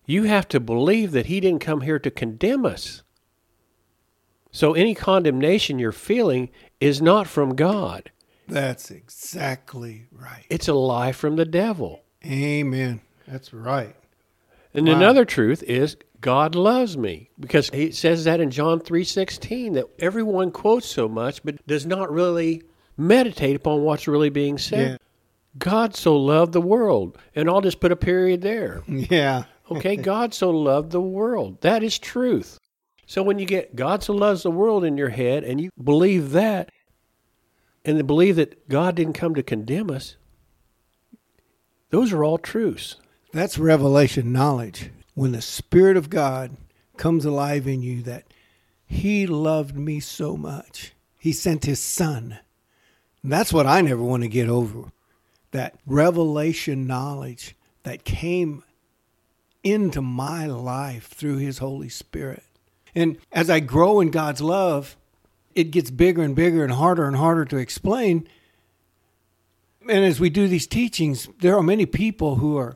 You 0.05 0.23
have 0.23 0.49
to 0.49 0.59
believe 0.59 1.11
that 1.11 1.27
he 1.27 1.39
didn't 1.39 1.61
come 1.61 1.81
here 1.81 1.99
to 1.99 2.11
condemn 2.11 2.65
us. 2.65 3.03
So 4.51 4.73
any 4.73 4.93
condemnation 4.93 5.79
you're 5.79 5.91
feeling 5.91 6.49
is 6.79 7.01
not 7.01 7.27
from 7.27 7.55
God. 7.55 8.11
That's 8.47 8.91
exactly 8.91 10.07
right. 10.11 10.45
It's 10.49 10.67
a 10.67 10.73
lie 10.73 11.13
from 11.13 11.37
the 11.37 11.45
devil. 11.45 12.03
Amen. 12.25 13.01
That's 13.27 13.53
right. 13.53 13.95
And 14.73 14.87
Wow. 14.87 14.95
another 14.95 15.25
truth 15.25 15.63
is 15.63 15.95
God 16.19 16.53
loves 16.53 16.97
me 16.97 17.29
because 17.39 17.69
he 17.69 17.91
says 17.91 18.25
that 18.25 18.39
in 18.41 18.51
John 18.51 18.79
3:16 18.79 19.73
that 19.73 19.87
everyone 19.99 20.51
quotes 20.51 20.85
so 20.87 21.07
much 21.07 21.43
but 21.43 21.65
does 21.65 21.85
not 21.85 22.11
really 22.11 22.61
meditate 22.97 23.55
upon 23.55 23.81
what's 23.83 24.07
really 24.07 24.29
being 24.29 24.57
said. 24.57 24.99
God 25.57 25.95
so 25.95 26.15
loved 26.15 26.53
the 26.53 26.61
world, 26.61 27.17
and 27.35 27.49
I'll 27.49 27.61
just 27.61 27.79
put 27.81 27.91
a 27.91 27.95
period 27.97 28.41
there. 28.41 28.83
Yeah. 28.87 29.43
Okay, 29.69 29.95
God 29.95 30.33
so 30.33 30.49
loved 30.49 30.91
the 30.91 31.01
world. 31.01 31.61
That 31.61 31.81
is 31.83 31.97
truth. 31.97 32.59
So 33.11 33.21
when 33.23 33.39
you 33.39 33.45
get 33.45 33.75
God 33.75 34.03
so 34.03 34.13
loves 34.13 34.43
the 34.43 34.49
world 34.49 34.85
in 34.85 34.95
your 34.95 35.09
head 35.09 35.43
and 35.43 35.59
you 35.59 35.69
believe 35.77 36.31
that, 36.31 36.69
and 37.83 38.07
believe 38.07 38.37
that 38.37 38.69
God 38.69 38.95
didn't 38.95 39.15
come 39.15 39.35
to 39.35 39.43
condemn 39.43 39.91
us, 39.91 40.15
those 41.89 42.13
are 42.13 42.23
all 42.23 42.37
truths. 42.37 42.95
That's 43.33 43.57
revelation 43.57 44.31
knowledge. 44.31 44.91
When 45.13 45.33
the 45.33 45.41
Spirit 45.41 45.97
of 45.97 46.09
God 46.09 46.55
comes 46.95 47.25
alive 47.25 47.67
in 47.67 47.81
you, 47.81 48.01
that 48.03 48.33
He 48.85 49.27
loved 49.27 49.75
me 49.75 49.99
so 49.99 50.37
much, 50.37 50.93
He 51.19 51.33
sent 51.33 51.65
His 51.65 51.81
Son. 51.81 52.39
And 53.23 53.29
that's 53.33 53.51
what 53.51 53.67
I 53.67 53.81
never 53.81 54.01
want 54.01 54.23
to 54.23 54.29
get 54.29 54.47
over. 54.47 54.85
That 55.51 55.77
revelation 55.85 56.87
knowledge 56.87 57.57
that 57.83 58.05
came 58.05 58.63
into 59.65 60.01
my 60.01 60.45
life 60.45 61.09
through 61.09 61.39
His 61.39 61.57
Holy 61.57 61.89
Spirit. 61.89 62.43
And 62.95 63.17
as 63.31 63.49
I 63.49 63.59
grow 63.59 63.99
in 63.99 64.11
God's 64.11 64.41
love, 64.41 64.97
it 65.55 65.71
gets 65.71 65.91
bigger 65.91 66.21
and 66.21 66.35
bigger 66.35 66.63
and 66.63 66.73
harder 66.73 67.05
and 67.05 67.15
harder 67.15 67.45
to 67.45 67.57
explain. 67.57 68.27
And 69.89 70.05
as 70.05 70.19
we 70.19 70.29
do 70.29 70.47
these 70.47 70.67
teachings, 70.67 71.27
there 71.39 71.57
are 71.57 71.63
many 71.63 71.85
people 71.85 72.35
who 72.35 72.57
are 72.57 72.75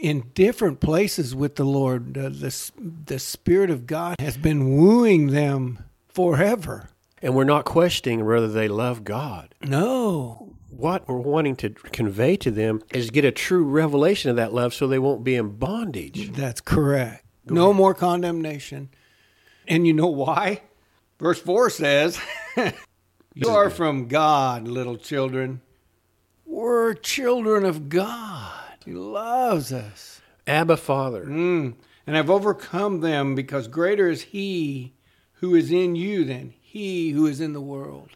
in 0.00 0.30
different 0.34 0.80
places 0.80 1.34
with 1.34 1.56
the 1.56 1.64
Lord. 1.64 2.16
Uh, 2.16 2.30
the, 2.30 2.70
the 3.06 3.18
Spirit 3.18 3.70
of 3.70 3.86
God 3.86 4.16
has 4.18 4.36
been 4.36 4.76
wooing 4.76 5.28
them 5.28 5.80
forever. 6.08 6.90
And 7.22 7.34
we're 7.34 7.44
not 7.44 7.66
questioning 7.66 8.24
whether 8.24 8.48
they 8.48 8.68
love 8.68 9.04
God. 9.04 9.54
No. 9.62 10.54
What 10.70 11.06
we're 11.06 11.18
wanting 11.18 11.56
to 11.56 11.70
convey 11.70 12.36
to 12.38 12.50
them 12.50 12.82
is 12.94 13.10
get 13.10 13.26
a 13.26 13.30
true 13.30 13.64
revelation 13.64 14.30
of 14.30 14.36
that 14.36 14.54
love 14.54 14.72
so 14.72 14.86
they 14.86 14.98
won't 14.98 15.22
be 15.22 15.34
in 15.34 15.56
bondage. 15.56 16.32
That's 16.32 16.62
correct. 16.62 17.24
no 17.44 17.74
more 17.74 17.92
condemnation. 17.92 18.88
And 19.70 19.86
you 19.86 19.92
know 19.94 20.08
why? 20.08 20.62
Verse 21.20 21.40
4 21.40 21.70
says, 21.70 22.20
You 23.34 23.48
are 23.48 23.70
from 23.70 24.08
God, 24.08 24.66
little 24.66 24.96
children. 24.96 25.60
We're 26.44 26.94
children 26.94 27.64
of 27.64 27.88
God. 27.88 28.74
He 28.84 28.92
loves 28.92 29.72
us. 29.72 30.20
Abba 30.46 30.76
Father. 30.76 31.24
Mm. 31.24 31.74
And 32.04 32.18
I've 32.18 32.28
overcome 32.30 33.00
them 33.00 33.36
because 33.36 33.68
greater 33.68 34.08
is 34.08 34.22
He 34.22 34.94
who 35.34 35.54
is 35.54 35.70
in 35.70 35.94
you 35.94 36.24
than 36.24 36.52
He 36.60 37.10
who 37.10 37.26
is 37.26 37.40
in 37.40 37.52
the 37.52 37.60
world. 37.60 38.10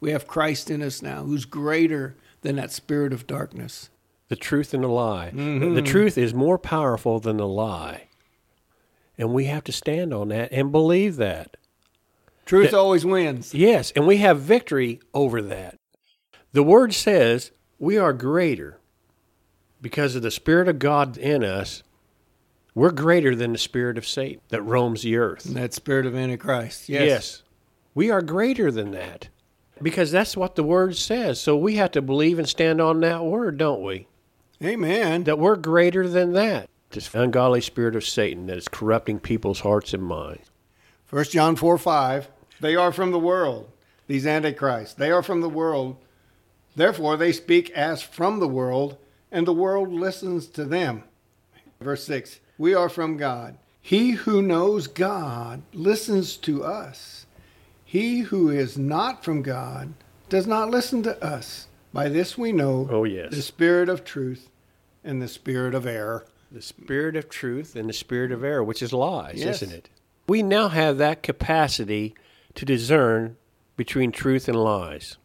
We 0.00 0.10
have 0.10 0.26
Christ 0.26 0.68
in 0.68 0.82
us 0.82 1.00
now, 1.00 1.22
who's 1.22 1.44
greater 1.44 2.16
than 2.40 2.56
that 2.56 2.72
spirit 2.72 3.12
of 3.12 3.28
darkness. 3.28 3.90
The 4.28 4.36
truth 4.36 4.74
and 4.74 4.82
the 4.82 4.88
lie. 4.88 5.30
Mhm. 5.32 5.76
The 5.76 5.82
truth 5.82 6.18
is 6.18 6.34
more 6.34 6.58
powerful 6.58 7.20
than 7.20 7.36
the 7.36 7.46
lie. 7.46 8.07
And 9.18 9.34
we 9.34 9.46
have 9.46 9.64
to 9.64 9.72
stand 9.72 10.14
on 10.14 10.28
that 10.28 10.52
and 10.52 10.70
believe 10.70 11.16
that. 11.16 11.56
Truth 12.46 12.70
That- 12.70 12.78
always 12.78 13.04
wins. 13.04 13.52
Yes, 13.52 13.92
and 13.94 14.06
we 14.06 14.18
have 14.18 14.40
victory 14.40 15.00
over 15.12 15.42
that. 15.42 15.76
The 16.52 16.62
word 16.62 16.94
says 16.94 17.50
we 17.78 17.98
are 17.98 18.12
greater 18.12 18.78
because 19.82 20.14
of 20.14 20.22
the 20.22 20.30
Spirit 20.30 20.68
of 20.68 20.78
God 20.78 21.18
in 21.18 21.44
us. 21.44 21.82
We're 22.74 22.90
greater 22.92 23.34
than 23.34 23.52
the 23.52 23.58
spirit 23.58 23.98
of 23.98 24.06
Satan 24.06 24.40
that 24.50 24.62
roams 24.62 25.02
the 25.02 25.16
earth. 25.16 25.46
And 25.46 25.56
That 25.56 25.74
spirit 25.74 26.06
of 26.06 26.14
Antichrist. 26.14 26.88
Yes. 26.88 27.06
Yes. 27.06 27.42
We 27.92 28.10
are 28.10 28.22
greater 28.22 28.70
than 28.70 28.92
that 28.92 29.28
because 29.82 30.12
that's 30.12 30.36
what 30.36 30.54
the 30.54 30.62
word 30.62 30.94
says. 30.96 31.40
So 31.40 31.56
we 31.56 31.74
have 31.74 31.90
to 31.92 32.02
believe 32.02 32.38
and 32.38 32.48
stand 32.48 32.80
on 32.80 33.00
that 33.00 33.24
word, 33.24 33.58
don't 33.58 33.82
we? 33.82 34.06
Amen. 34.62 35.24
That 35.24 35.40
we're 35.40 35.56
greater 35.56 36.08
than 36.08 36.34
that. 36.34 36.70
This 36.90 37.14
ungodly 37.14 37.60
spirit 37.60 37.94
of 37.96 38.04
Satan 38.06 38.46
that 38.46 38.56
is 38.56 38.68
corrupting 38.68 39.20
people's 39.20 39.60
hearts 39.60 39.92
and 39.92 40.02
minds. 40.02 40.50
First 41.04 41.32
John 41.32 41.54
4 41.56 41.78
5. 41.78 42.28
They 42.60 42.74
are 42.76 42.92
from 42.92 43.12
the 43.12 43.18
world, 43.18 43.70
these 44.06 44.26
antichrists. 44.26 44.94
They 44.94 45.10
are 45.10 45.22
from 45.22 45.40
the 45.42 45.48
world. 45.48 45.96
Therefore, 46.74 47.16
they 47.16 47.32
speak 47.32 47.70
as 47.70 48.02
from 48.02 48.40
the 48.40 48.48
world, 48.48 48.96
and 49.30 49.46
the 49.46 49.52
world 49.52 49.92
listens 49.92 50.46
to 50.48 50.64
them. 50.64 51.04
Verse 51.80 52.04
6 52.04 52.40
We 52.56 52.74
are 52.74 52.88
from 52.88 53.16
God. 53.16 53.58
He 53.80 54.12
who 54.12 54.42
knows 54.42 54.86
God 54.86 55.62
listens 55.72 56.36
to 56.38 56.64
us. 56.64 57.26
He 57.84 58.20
who 58.20 58.50
is 58.50 58.76
not 58.76 59.24
from 59.24 59.42
God 59.42 59.94
does 60.28 60.46
not 60.46 60.70
listen 60.70 61.02
to 61.04 61.22
us. 61.24 61.68
By 61.92 62.08
this 62.10 62.36
we 62.36 62.52
know 62.52 62.86
Oh, 62.90 63.04
yes. 63.04 63.30
the 63.34 63.40
spirit 63.40 63.88
of 63.88 64.04
truth 64.04 64.50
and 65.02 65.22
the 65.22 65.28
spirit 65.28 65.74
of 65.74 65.86
error. 65.86 66.26
The 66.50 66.62
spirit 66.62 67.16
of 67.16 67.28
truth 67.28 67.76
and 67.76 67.88
the 67.88 67.92
spirit 67.92 68.32
of 68.32 68.42
error, 68.42 68.64
which 68.64 68.82
is 68.82 68.92
lies, 68.92 69.34
Yes. 69.36 69.62
isn't 69.62 69.74
it? 69.74 69.90
We 70.26 70.42
now 70.42 70.68
have 70.68 70.98
that 70.98 71.22
capacity 71.22 72.14
to 72.54 72.64
discern 72.64 73.36
between 73.76 74.12
truth 74.12 74.48
and 74.48 74.56
lies. 74.62 75.16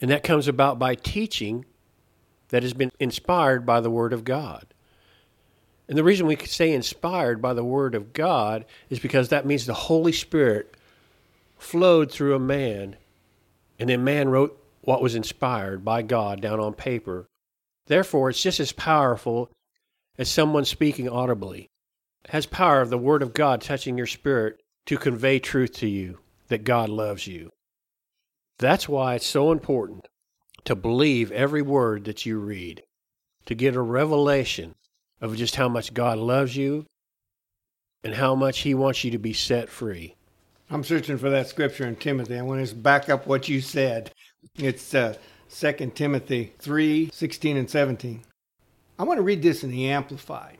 And 0.00 0.10
that 0.10 0.24
comes 0.24 0.48
about 0.48 0.78
by 0.78 0.94
teaching 0.94 1.64
that 2.48 2.62
has 2.62 2.74
been 2.74 2.90
inspired 2.98 3.64
by 3.64 3.80
the 3.80 3.90
Word 3.90 4.12
of 4.12 4.24
God. 4.24 4.66
And 5.88 5.96
the 5.98 6.04
reason 6.04 6.26
we 6.26 6.36
could 6.36 6.50
say 6.50 6.72
inspired 6.72 7.40
by 7.42 7.52
the 7.54 7.64
Word 7.64 7.94
of 7.94 8.12
God 8.12 8.64
is 8.90 8.98
because 8.98 9.28
that 9.28 9.46
means 9.46 9.66
the 9.66 9.74
Holy 9.74 10.12
Spirit 10.12 10.74
flowed 11.58 12.10
through 12.10 12.34
a 12.34 12.38
man, 12.38 12.96
and 13.78 13.88
then 13.88 14.04
man 14.04 14.28
wrote 14.28 14.58
what 14.82 15.02
was 15.02 15.14
inspired 15.14 15.84
by 15.84 16.02
God 16.02 16.40
down 16.40 16.60
on 16.60 16.74
paper. 16.74 17.26
Therefore, 17.86 18.30
it's 18.30 18.42
just 18.42 18.60
as 18.60 18.72
powerful 18.72 19.50
as 20.18 20.30
someone 20.30 20.64
speaking 20.64 21.08
audibly. 21.08 21.68
Has 22.28 22.46
power 22.46 22.80
of 22.80 22.90
the 22.90 22.98
Word 22.98 23.22
of 23.22 23.34
God 23.34 23.60
touching 23.60 23.98
your 23.98 24.06
spirit 24.06 24.60
to 24.86 24.96
convey 24.96 25.38
truth 25.38 25.72
to 25.74 25.88
you 25.88 26.18
that 26.48 26.64
God 26.64 26.88
loves 26.88 27.26
you. 27.26 27.50
That's 28.58 28.88
why 28.88 29.14
it's 29.14 29.26
so 29.26 29.50
important 29.50 30.06
to 30.64 30.74
believe 30.74 31.30
every 31.32 31.62
word 31.62 32.04
that 32.04 32.24
you 32.24 32.38
read, 32.38 32.82
to 33.46 33.54
get 33.54 33.76
a 33.76 33.82
revelation 33.82 34.74
of 35.20 35.36
just 35.36 35.56
how 35.56 35.68
much 35.68 35.94
God 35.94 36.18
loves 36.18 36.56
you 36.56 36.86
and 38.02 38.14
how 38.14 38.34
much 38.34 38.60
He 38.60 38.74
wants 38.74 39.04
you 39.04 39.10
to 39.10 39.18
be 39.18 39.32
set 39.32 39.68
free. 39.68 40.14
I'm 40.70 40.84
searching 40.84 41.18
for 41.18 41.30
that 41.30 41.48
scripture 41.48 41.86
in 41.86 41.96
Timothy. 41.96 42.38
I 42.38 42.42
want 42.42 42.66
to 42.66 42.74
back 42.74 43.08
up 43.08 43.26
what 43.26 43.48
you 43.48 43.60
said. 43.60 44.12
It's 44.56 44.94
uh, 44.94 45.16
2 45.50 45.92
Timothy 45.94 46.52
3 46.58 47.10
16 47.12 47.56
and 47.56 47.70
17. 47.70 48.22
I 48.98 49.04
want 49.04 49.18
to 49.18 49.22
read 49.22 49.42
this 49.42 49.64
in 49.64 49.70
the 49.70 49.90
Amplified. 49.90 50.58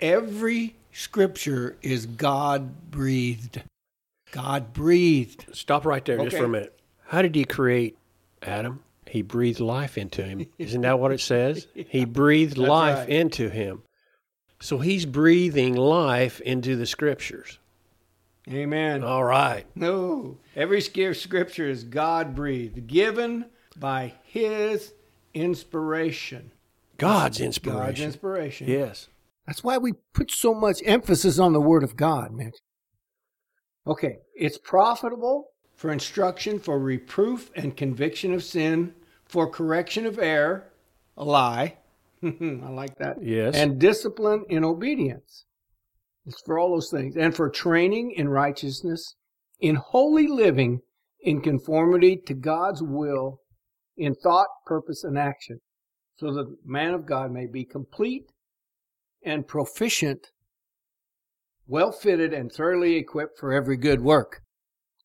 Every 0.00 0.76
scripture 0.92 1.76
is 1.82 2.06
God 2.06 2.90
breathed. 2.90 3.62
God 4.30 4.72
breathed. 4.72 5.46
Stop 5.52 5.84
right 5.84 6.04
there 6.04 6.18
just 6.18 6.36
for 6.36 6.44
a 6.44 6.48
minute. 6.48 6.78
How 7.06 7.22
did 7.22 7.34
He 7.34 7.44
create 7.44 7.96
Adam? 8.42 8.82
He 9.08 9.22
breathed 9.22 9.60
life 9.60 9.96
into 9.96 10.22
him. 10.22 10.46
Isn't 10.58 10.82
that 10.82 10.98
what 10.98 11.12
it 11.12 11.20
says? 11.20 11.66
He 11.74 12.04
breathed 12.04 12.58
life 12.58 12.98
right. 12.98 13.08
into 13.08 13.48
him. 13.48 13.82
So 14.60 14.78
he's 14.78 15.06
breathing 15.06 15.74
life 15.74 16.40
into 16.40 16.76
the 16.76 16.86
scriptures. 16.86 17.58
Amen. 18.48 19.02
All 19.02 19.24
right. 19.24 19.66
No. 19.74 20.38
Every 20.54 20.80
scripture 20.80 21.68
is 21.68 21.82
God 21.84 22.34
breathed, 22.34 22.86
given 22.86 23.46
by 23.76 24.14
His 24.22 24.92
inspiration. 25.34 26.52
God's 26.98 27.40
inspiration. 27.40 27.80
God's 27.80 28.00
inspiration. 28.00 28.66
inspiration. 28.66 28.68
Yes. 28.68 29.08
That's 29.46 29.62
why 29.62 29.78
we 29.78 29.92
put 30.12 30.30
so 30.30 30.54
much 30.54 30.80
emphasis 30.84 31.38
on 31.38 31.52
the 31.52 31.60
Word 31.60 31.82
of 31.82 31.96
God, 31.96 32.32
man. 32.32 32.52
Okay, 33.86 34.18
it's 34.34 34.58
profitable 34.58 35.50
for 35.76 35.92
instruction, 35.92 36.58
for 36.58 36.78
reproof 36.78 37.50
and 37.54 37.76
conviction 37.76 38.32
of 38.34 38.42
sin, 38.42 38.94
for 39.24 39.48
correction 39.48 40.06
of 40.06 40.18
error, 40.18 40.72
a 41.16 41.24
lie. 41.24 41.76
I 42.22 42.70
like 42.70 42.96
that. 42.98 43.22
Yes. 43.22 43.54
And 43.54 43.78
discipline 43.78 44.44
in 44.48 44.64
obedience. 44.64 45.44
It's 46.24 46.42
for 46.44 46.58
all 46.58 46.72
those 46.72 46.90
things. 46.90 47.16
And 47.16 47.36
for 47.36 47.48
training 47.48 48.12
in 48.16 48.28
righteousness, 48.28 49.14
in 49.60 49.76
holy 49.76 50.26
living, 50.26 50.80
in 51.20 51.40
conformity 51.40 52.20
to 52.26 52.34
God's 52.34 52.82
will, 52.82 53.40
in 53.96 54.14
thought, 54.14 54.48
purpose, 54.64 55.04
and 55.04 55.16
action, 55.16 55.60
so 56.18 56.32
that 56.32 56.44
the 56.44 56.56
man 56.64 56.94
of 56.94 57.06
God 57.06 57.30
may 57.30 57.46
be 57.46 57.64
complete 57.64 58.30
and 59.22 59.46
proficient, 59.46 60.30
well 61.66 61.92
fitted, 61.92 62.32
and 62.32 62.50
thoroughly 62.50 62.96
equipped 62.96 63.38
for 63.38 63.52
every 63.52 63.76
good 63.76 64.00
work. 64.00 64.42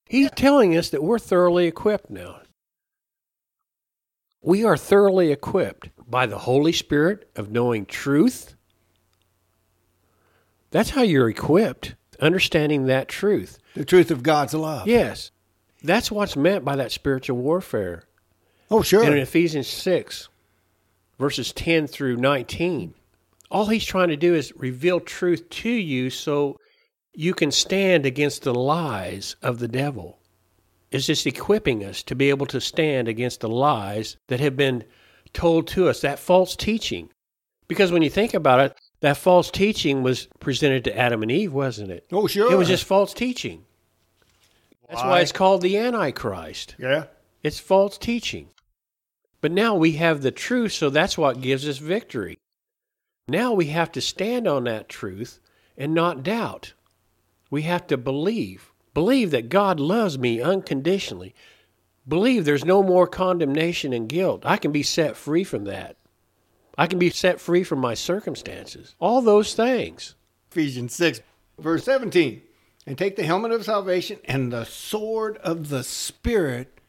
He's 0.06 0.32
telling 0.32 0.76
us 0.76 0.90
that 0.90 1.04
we're 1.04 1.20
thoroughly 1.20 1.68
equipped 1.68 2.10
now. 2.10 2.42
We 4.42 4.64
are 4.64 4.78
thoroughly 4.78 5.32
equipped 5.32 5.90
by 6.08 6.26
the 6.26 6.40
Holy 6.40 6.72
Spirit 6.72 7.30
of 7.36 7.52
knowing 7.52 7.86
truth. 7.86 8.56
That's 10.72 10.92
how 10.92 11.04
you're 11.04 11.30
equipped, 11.30 11.96
understanding 12.20 12.86
that 12.86 13.08
truth. 13.08 13.60
The 13.76 13.86
truth 13.86 14.12
of 14.12 14.24
God's 14.24 14.54
love. 14.54 14.88
Yes. 14.88 15.32
That's 15.84 16.12
what's 16.12 16.36
meant 16.36 16.66
by 16.66 16.76
that 16.78 16.92
spiritual 16.92 17.38
warfare. 17.38 18.04
Oh, 18.70 18.82
sure. 18.82 19.04
And 19.04 19.14
in 19.14 19.20
Ephesians 19.20 19.68
6, 19.68 20.30
verses 21.22 21.54
10 21.54 21.86
through 21.88 22.18
19, 22.18 22.96
all 23.52 23.68
he's 23.68 23.86
trying 23.86 24.10
to 24.10 24.18
do 24.18 24.34
is 24.34 24.52
reveal 24.56 25.00
truth 25.00 25.48
to 25.52 25.70
you 25.70 26.10
so 26.10 26.58
you 27.14 27.34
can 27.34 27.52
stand 27.52 28.06
against 28.08 28.42
the 28.42 28.54
lies 28.56 29.36
of 29.44 29.60
the 29.60 29.68
devil. 29.68 30.18
It's 30.90 31.06
just 31.06 31.28
equipping 31.28 31.86
us 31.86 32.02
to 32.04 32.16
be 32.16 32.30
able 32.30 32.48
to 32.48 32.60
stand 32.60 33.08
against 33.08 33.42
the 33.42 33.50
lies 33.50 34.18
that 34.30 34.40
have 34.40 34.58
been 34.58 34.84
told 35.32 35.68
to 35.68 35.88
us, 35.88 36.02
that 36.02 36.18
false 36.20 36.56
teaching. 36.56 37.10
Because 37.68 37.92
when 37.92 38.02
you 38.02 38.10
think 38.10 38.34
about 38.34 38.60
it, 38.60 38.78
that 39.02 39.16
false 39.16 39.52
teaching 39.52 40.02
was 40.02 40.28
presented 40.40 40.84
to 40.86 40.98
Adam 40.98 41.22
and 41.22 41.32
Eve, 41.32 41.54
wasn't 41.54 41.92
it? 41.92 42.08
oh, 42.12 42.28
sure. 42.28 42.52
It 42.52 42.56
was 42.58 42.68
just 42.68 42.84
false 42.84 43.14
teaching. 43.14 43.64
That's 44.90 45.04
why 45.04 45.10
Why? 45.10 45.20
it's 45.22 45.32
called 45.32 45.62
the 45.62 45.78
Antichrist. 45.78 46.76
yeah. 46.80 47.06
It's 47.44 47.60
false 47.60 47.98
teaching. 47.98 48.50
But 49.42 49.52
now 49.52 49.76
we 49.76 49.94
have 49.94 50.22
the 50.22 50.32
truth, 50.32 50.72
so 50.72 50.90
that's 50.90 51.18
what 51.18 51.42
gives 51.42 51.68
us 51.68 51.80
victory. 51.80 52.38
Now 53.28 53.54
we 53.54 53.68
have 53.68 53.92
to 53.94 54.02
stand 54.02 54.48
on 54.48 54.66
that 54.66 54.88
truth 54.88 55.40
and 55.78 55.94
not 55.94 56.24
doubt. 56.24 56.74
We 57.50 57.64
have 57.64 57.88
to 57.88 57.98
believe. 57.98 58.72
Believe 58.94 59.32
that 59.32 59.50
God 59.50 59.80
loves 59.80 60.18
me 60.18 60.42
unconditionally. 60.42 61.34
Believe 62.08 62.46
there's 62.46 62.66
no 62.66 62.84
more 62.84 63.08
condemnation 63.08 63.94
and 63.94 64.08
guilt. 64.08 64.44
I 64.46 64.58
can 64.58 64.72
be 64.72 64.84
set 64.84 65.16
free 65.16 65.44
from 65.44 65.66
that. 65.66 65.98
I 66.78 66.88
can 66.88 67.00
be 67.00 67.10
set 67.10 67.40
free 67.40 67.64
from 67.64 67.80
my 67.80 67.94
circumstances. 67.94 68.96
All 69.00 69.22
those 69.22 69.54
things. 69.54 70.16
Ephesians 70.52 70.94
6, 70.96 71.22
verse 71.60 71.84
17. 71.84 72.42
And 72.88 72.98
take 72.98 73.16
the 73.16 73.24
helmet 73.24 73.52
of 73.52 73.64
salvation 73.64 74.20
and 74.26 74.52
the 74.52 74.66
sword 74.66 75.38
of 75.38 75.70
the 75.70 75.84
Spirit, 75.84 76.81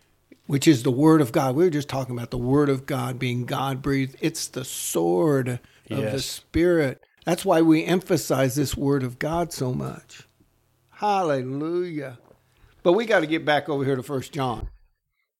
which 0.47 0.69
is 0.69 0.83
the 0.83 0.91
Word 0.91 1.21
of 1.21 1.33
God. 1.33 1.55
We 1.55 1.65
were 1.65 1.71
just 1.71 1.89
talking 1.89 2.17
about 2.17 2.31
the 2.31 2.39
Word 2.39 2.69
of 2.69 2.87
God 2.87 3.19
being 3.19 3.45
God 3.45 3.83
breathed. 3.83 4.17
It's 4.21 4.47
the 4.49 4.65
sword 4.65 5.61
of 5.91 6.03
the 6.13 6.21
Spirit. 6.21 7.03
That's 7.25 7.45
why 7.45 7.63
we 7.63 7.85
emphasize 7.85 8.55
this 8.55 8.77
Word 8.77 9.03
of 9.03 9.19
God 9.19 9.53
so 9.53 9.73
much. 9.73 10.23
Hallelujah. 10.91 12.19
But 12.83 12.93
we 12.93 13.07
got 13.07 13.21
to 13.21 13.27
get 13.27 13.45
back 13.45 13.69
over 13.69 13.85
here 13.85 13.97
to 13.97 14.03
First 14.03 14.33
John. 14.33 14.69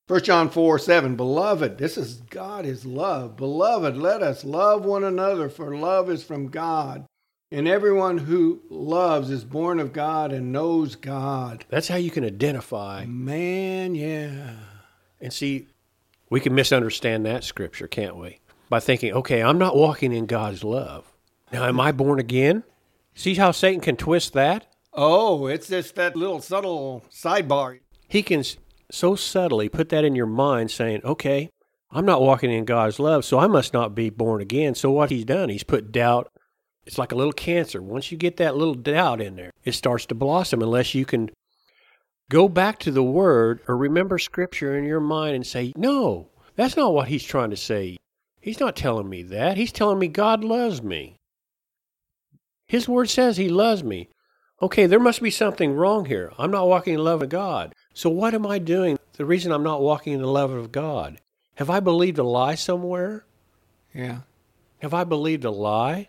First 0.09 0.25
John 0.25 0.51
4 0.51 0.79
7, 0.79 1.17
Beloved, 1.17 1.79
this 1.79 1.97
is 1.97 2.17
God 2.29 2.67
is 2.67 2.85
love. 2.85 3.37
Beloved, 3.37 3.97
let 3.97 4.23
us 4.23 4.45
love 4.45 4.85
one 4.85 5.05
another, 5.05 5.49
for 5.49 5.77
love 5.77 6.11
is 6.11 6.25
from 6.25 6.49
God. 6.49 7.07
And 7.51 7.69
everyone 7.69 8.19
who 8.19 8.63
loves 8.71 9.31
is 9.31 9.45
born 9.45 9.79
of 9.79 9.93
God 9.93 10.33
and 10.33 10.53
knows 10.53 10.97
God. 10.97 11.65
That's 11.69 11.89
how 11.89 11.97
you 11.97 12.11
can 12.11 12.25
identify 12.25 13.05
Man, 13.07 13.95
yeah. 13.95 14.55
And 15.23 15.33
see, 15.33 15.69
we 16.29 16.41
can 16.41 16.55
misunderstand 16.55 17.25
that 17.25 17.45
scripture, 17.45 17.87
can't 17.87 18.17
we? 18.17 18.41
By 18.69 18.81
thinking, 18.81 19.13
okay, 19.13 19.43
I'm 19.43 19.59
not 19.59 19.77
walking 19.77 20.13
in 20.13 20.27
God's 20.27 20.65
love. 20.65 21.13
Now, 21.53 21.65
am 21.65 21.81
I 21.81 21.93
born 21.93 22.19
again? 22.19 22.65
See 23.15 23.37
how 23.37 23.53
Satan 23.53 23.81
can 23.81 23.97
twist 23.97 24.33
that? 24.33 24.67
Oh, 24.93 25.47
it's 25.47 25.69
just 25.69 25.95
that 25.95 26.17
little 26.17 26.41
subtle 26.41 27.05
sidebar. 27.11 27.81
He 28.09 28.23
can 28.23 28.43
so 28.91 29.15
subtly 29.15 29.69
put 29.69 29.91
that 29.91 30.05
in 30.05 30.17
your 30.17 30.27
mind, 30.27 30.71
saying, 30.71 31.03
okay, 31.05 31.51
I'm 31.91 32.05
not 32.05 32.23
walking 32.23 32.51
in 32.51 32.65
God's 32.65 32.99
love, 32.99 33.25
so 33.25 33.39
I 33.39 33.47
must 33.47 33.73
not 33.73 33.95
be 33.95 34.11
born 34.11 34.41
again. 34.41 34.75
So, 34.75 34.91
what 34.91 35.11
he's 35.11 35.25
done, 35.25 35.51
he's 35.51 35.63
put 35.63 35.93
doubt. 35.93 36.31
It's 36.85 36.99
like 36.99 37.13
a 37.13 37.17
little 37.17 37.33
cancer. 37.33 37.81
Once 37.81 38.11
you 38.11 38.19
get 38.19 38.39
that 38.39 38.57
little 38.57 38.75
doubt 38.75 39.21
in 39.21 39.37
there, 39.37 39.53
it 39.65 39.73
starts 39.73 40.07
to 40.07 40.15
blossom 40.15 40.63
unless 40.63 40.95
you 40.95 41.05
can 41.05 41.31
go 42.33 42.49
back 42.49 42.79
to 42.79 42.91
the 42.91 43.03
word 43.03 43.61
or 43.69 43.77
remember 43.77 44.19
scripture 44.19 44.79
in 44.79 44.85
your 44.85 45.01
mind 45.01 45.37
and 45.37 45.47
say, 45.47 45.71
no, 45.77 46.31
that's 46.57 46.79
not 46.79 46.95
what 46.95 47.09
he's 47.09 47.23
trying 47.23 47.51
to 47.51 47.57
say. 47.59 47.99
He's 48.41 48.59
not 48.59 48.75
telling 48.75 49.07
me 49.07 49.23
that. 49.25 49.59
He's 49.59 49.71
telling 49.71 49.99
me 49.99 50.09
God 50.09 50.43
loves 50.43 50.83
me. 50.83 51.17
His 52.67 52.89
word 52.89 53.11
says 53.11 53.37
he 53.37 53.51
loves 53.51 53.85
me. 53.85 54.09
Okay, 54.63 54.87
there 54.87 54.99
must 54.99 55.21
be 55.21 55.31
something 55.31 55.75
wrong 55.75 56.07
here. 56.07 56.33
I'm 56.39 56.51
not 56.51 56.69
walking 56.69 56.95
in 56.95 57.01
the 57.01 57.05
love 57.05 57.23
of 57.23 57.29
God. 57.29 57.75
So 57.93 58.09
what 58.09 58.33
am 58.33 58.47
I 58.47 58.59
doing? 58.59 58.99
The 59.13 59.27
reason 59.27 59.53
I'm 59.53 59.63
not 59.63 59.83
walking 59.83 60.15
in 60.15 60.23
the 60.23 60.27
love 60.27 60.53
of 60.53 60.73
God. 60.73 61.21
Have 61.57 61.69
I 61.69 61.81
believed 61.81 62.19
a 62.19 62.23
lie 62.25 62.55
somewhere? 62.55 63.27
Yeah. 63.93 64.21
Have 64.79 64.95
I 64.95 65.05
believed 65.05 65.45
a 65.45 65.51
lie? 65.51 66.09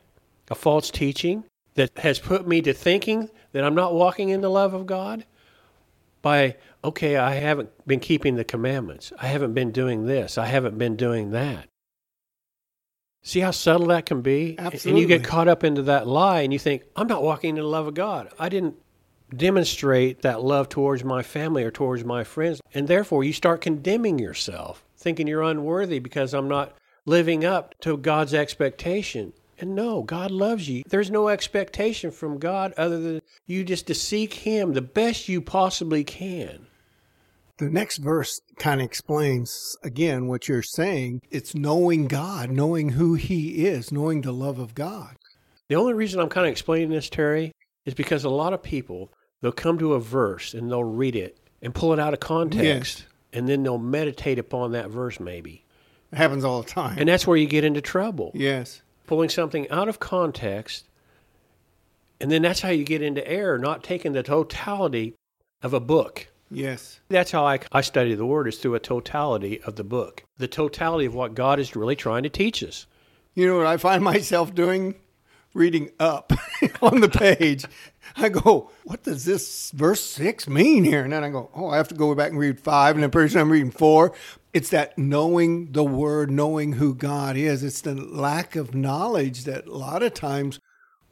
A 0.49 0.55
false 0.55 0.89
teaching 0.89 1.43
that 1.73 1.97
has 1.97 2.19
put 2.19 2.47
me 2.47 2.61
to 2.61 2.71
thinking 2.71 3.29
that 3.51 3.65
I'm 3.65 3.75
not 3.75 3.93
walking 3.93 4.29
in 4.29 4.39
the 4.39 4.49
love 4.49 4.73
of 4.73 4.85
God? 4.85 5.25
By, 6.23 6.55
okay, 6.83 7.17
I 7.17 7.35
haven't 7.35 7.69
been 7.85 7.99
keeping 7.99 8.35
the 8.35 8.43
commandments. 8.43 9.13
I 9.19 9.27
haven't 9.27 9.53
been 9.53 9.71
doing 9.71 10.07
this. 10.07 10.39
I 10.39 10.47
haven't 10.47 10.79
been 10.79 10.95
doing 10.95 11.31
that. 11.31 11.67
See 13.21 13.41
how 13.41 13.51
subtle 13.51 13.87
that 13.87 14.05
can 14.05 14.21
be? 14.21 14.57
Absolutely. 14.57 14.89
And 14.89 14.99
you 14.99 15.05
get 15.07 15.27
caught 15.27 15.47
up 15.47 15.63
into 15.63 15.83
that 15.83 16.07
lie 16.07 16.41
and 16.41 16.51
you 16.51 16.59
think, 16.59 16.83
I'm 16.95 17.07
not 17.07 17.23
walking 17.23 17.51
in 17.51 17.55
the 17.63 17.63
love 17.63 17.87
of 17.87 17.93
God. 17.93 18.29
I 18.39 18.49
didn't 18.49 18.75
demonstrate 19.35 20.21
that 20.23 20.41
love 20.41 20.69
towards 20.69 21.03
my 21.03 21.23
family 21.23 21.63
or 21.63 21.71
towards 21.71 22.03
my 22.03 22.23
friends. 22.23 22.61
And 22.73 22.87
therefore, 22.87 23.23
you 23.23 23.33
start 23.33 23.61
condemning 23.61 24.19
yourself, 24.19 24.85
thinking 24.97 25.27
you're 25.27 25.41
unworthy 25.43 25.99
because 25.99 26.33
I'm 26.33 26.47
not 26.47 26.73
living 27.05 27.45
up 27.45 27.75
to 27.81 27.97
God's 27.97 28.33
expectation. 28.33 29.33
And 29.63 29.75
no, 29.75 30.03
God 30.03 30.29
loves 30.29 30.67
you. 30.67 30.83
There's 30.89 31.09
no 31.09 31.29
expectation 31.29 32.11
from 32.11 32.37
God 32.37 32.73
other 32.75 32.99
than 32.99 33.21
you 33.47 33.63
just 33.63 33.87
to 33.87 33.95
seek 33.95 34.33
Him 34.33 34.73
the 34.73 34.81
best 34.81 35.29
you 35.29 35.39
possibly 35.39 36.03
can. 36.03 36.67
The 37.59 37.69
next 37.69 37.99
verse 37.99 38.41
kind 38.57 38.81
of 38.81 38.85
explains 38.85 39.77
again 39.81 40.27
what 40.27 40.49
you're 40.49 40.63
saying. 40.63 41.21
It's 41.31 41.55
knowing 41.55 42.07
God, 42.07 42.49
knowing 42.51 42.89
who 42.89 43.13
He 43.13 43.65
is, 43.65 43.89
knowing 43.89 44.19
the 44.19 44.33
love 44.33 44.59
of 44.59 44.75
God. 44.75 45.15
The 45.69 45.75
only 45.75 45.93
reason 45.93 46.19
I'm 46.19 46.27
kind 46.27 46.45
of 46.45 46.51
explaining 46.51 46.89
this, 46.89 47.09
Terry, 47.09 47.53
is 47.85 47.93
because 47.93 48.25
a 48.25 48.29
lot 48.29 48.51
of 48.51 48.61
people, 48.61 49.13
they'll 49.41 49.53
come 49.53 49.77
to 49.77 49.93
a 49.93 49.99
verse 50.01 50.53
and 50.53 50.69
they'll 50.69 50.83
read 50.83 51.15
it 51.15 51.37
and 51.61 51.73
pull 51.73 51.93
it 51.93 51.99
out 51.99 52.13
of 52.13 52.19
context. 52.19 53.05
And 53.31 53.47
then 53.47 53.63
they'll 53.63 53.77
meditate 53.77 54.39
upon 54.39 54.73
that 54.73 54.89
verse, 54.89 55.21
maybe. 55.21 55.63
It 56.11 56.17
happens 56.17 56.43
all 56.43 56.61
the 56.61 56.69
time. 56.69 56.97
And 56.99 57.07
that's 57.07 57.25
where 57.25 57.37
you 57.37 57.47
get 57.47 57.63
into 57.63 57.79
trouble. 57.79 58.33
yes. 58.35 58.81
Pulling 59.05 59.29
something 59.29 59.69
out 59.69 59.89
of 59.89 59.99
context. 59.99 60.85
And 62.19 62.31
then 62.31 62.41
that's 62.41 62.61
how 62.61 62.69
you 62.69 62.83
get 62.83 63.01
into 63.01 63.27
error, 63.27 63.57
not 63.57 63.83
taking 63.83 64.13
the 64.13 64.23
totality 64.23 65.15
of 65.61 65.73
a 65.73 65.79
book. 65.79 66.27
Yes. 66.49 66.99
That's 67.09 67.31
how 67.31 67.45
I, 67.45 67.59
I 67.71 67.81
study 67.81 68.15
the 68.15 68.25
Word, 68.25 68.47
is 68.47 68.57
through 68.57 68.75
a 68.75 68.79
totality 68.79 69.61
of 69.63 69.75
the 69.75 69.83
book, 69.83 70.23
the 70.37 70.47
totality 70.47 71.05
of 71.05 71.15
what 71.15 71.35
God 71.35 71.59
is 71.59 71.75
really 71.75 71.95
trying 71.95 72.23
to 72.23 72.29
teach 72.29 72.63
us. 72.63 72.85
You 73.33 73.47
know 73.47 73.57
what 73.57 73.65
I 73.65 73.77
find 73.77 74.03
myself 74.03 74.53
doing? 74.53 74.95
Reading 75.53 75.91
up 75.99 76.33
on 76.81 77.01
the 77.01 77.09
page. 77.09 77.65
I 78.15 78.29
go, 78.29 78.71
what 78.83 79.03
does 79.03 79.25
this 79.25 79.71
verse 79.71 80.01
six 80.01 80.47
mean 80.47 80.83
here? 80.83 81.03
And 81.03 81.13
then 81.13 81.23
I 81.23 81.29
go, 81.29 81.49
oh, 81.55 81.69
I 81.69 81.77
have 81.77 81.87
to 81.89 81.95
go 81.95 82.13
back 82.15 82.31
and 82.31 82.39
read 82.39 82.59
five. 82.59 82.95
And 82.95 83.03
then 83.03 83.11
pretty 83.11 83.31
soon 83.31 83.41
I'm 83.41 83.51
reading 83.51 83.71
four. 83.71 84.13
It's 84.53 84.69
that 84.69 84.97
knowing 84.97 85.71
the 85.71 85.83
word, 85.83 86.29
knowing 86.29 86.73
who 86.73 86.93
God 86.93 87.35
is. 87.35 87.63
It's 87.63 87.81
the 87.81 87.95
lack 87.95 88.55
of 88.55 88.75
knowledge 88.75 89.45
that 89.45 89.65
a 89.65 89.75
lot 89.75 90.03
of 90.03 90.13
times 90.13 90.59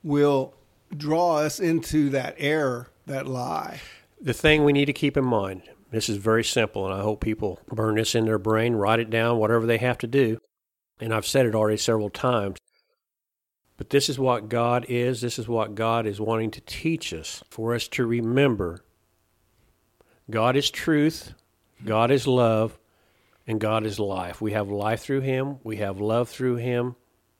will 0.03 0.53
draw 0.95 1.37
us 1.37 1.59
into 1.59 2.09
that 2.11 2.35
error, 2.37 2.89
that 3.07 3.27
lie. 3.27 3.81
The 4.21 4.33
thing 4.33 4.63
we 4.63 4.73
need 4.73 4.85
to 4.85 4.93
keep 4.93 5.17
in 5.17 5.25
mind 5.25 5.63
this 5.91 6.07
is 6.07 6.17
very 6.17 6.43
simple, 6.43 6.85
and 6.85 6.95
I 6.95 7.01
hope 7.01 7.19
people 7.19 7.59
burn 7.67 7.95
this 7.95 8.15
in 8.15 8.25
their 8.25 8.39
brain, 8.39 8.75
write 8.75 9.01
it 9.01 9.09
down, 9.09 9.37
whatever 9.37 9.65
they 9.65 9.77
have 9.77 9.97
to 9.99 10.07
do. 10.07 10.37
And 11.01 11.13
I've 11.13 11.27
said 11.27 11.45
it 11.45 11.53
already 11.53 11.77
several 11.77 12.09
times. 12.09 12.57
But 13.75 13.89
this 13.89 14.07
is 14.07 14.17
what 14.17 14.47
God 14.47 14.85
is. 14.87 15.19
This 15.19 15.37
is 15.37 15.49
what 15.49 15.75
God 15.75 16.05
is 16.05 16.21
wanting 16.21 16.51
to 16.51 16.61
teach 16.61 17.13
us 17.13 17.43
for 17.49 17.75
us 17.75 17.89
to 17.89 18.05
remember. 18.05 18.85
God 20.29 20.55
is 20.55 20.71
truth, 20.71 21.33
God 21.83 22.09
is 22.09 22.25
love, 22.25 22.79
and 23.47 23.59
God 23.59 23.85
is 23.85 23.99
life. 23.99 24.41
We 24.41 24.51
have 24.51 24.69
life 24.69 25.01
through 25.01 25.21
Him, 25.21 25.59
we 25.63 25.77
have 25.77 25.99
love 25.99 26.29
through 26.29 26.57
Him, 26.57 26.95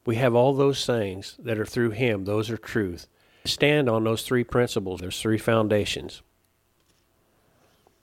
we 0.06 0.16
have 0.16 0.36
all 0.36 0.54
those 0.54 0.86
things 0.86 1.36
that 1.40 1.60
are 1.60 1.66
through 1.66 1.92
Him. 1.92 2.26
Those 2.26 2.50
are 2.50 2.58
truth. 2.58 3.08
Stand 3.46 3.90
on 3.90 4.04
those 4.04 4.24
three 4.24 4.44
principles, 4.44 5.02
there's 5.02 5.22
three 5.22 5.38
foundations. 5.38 6.22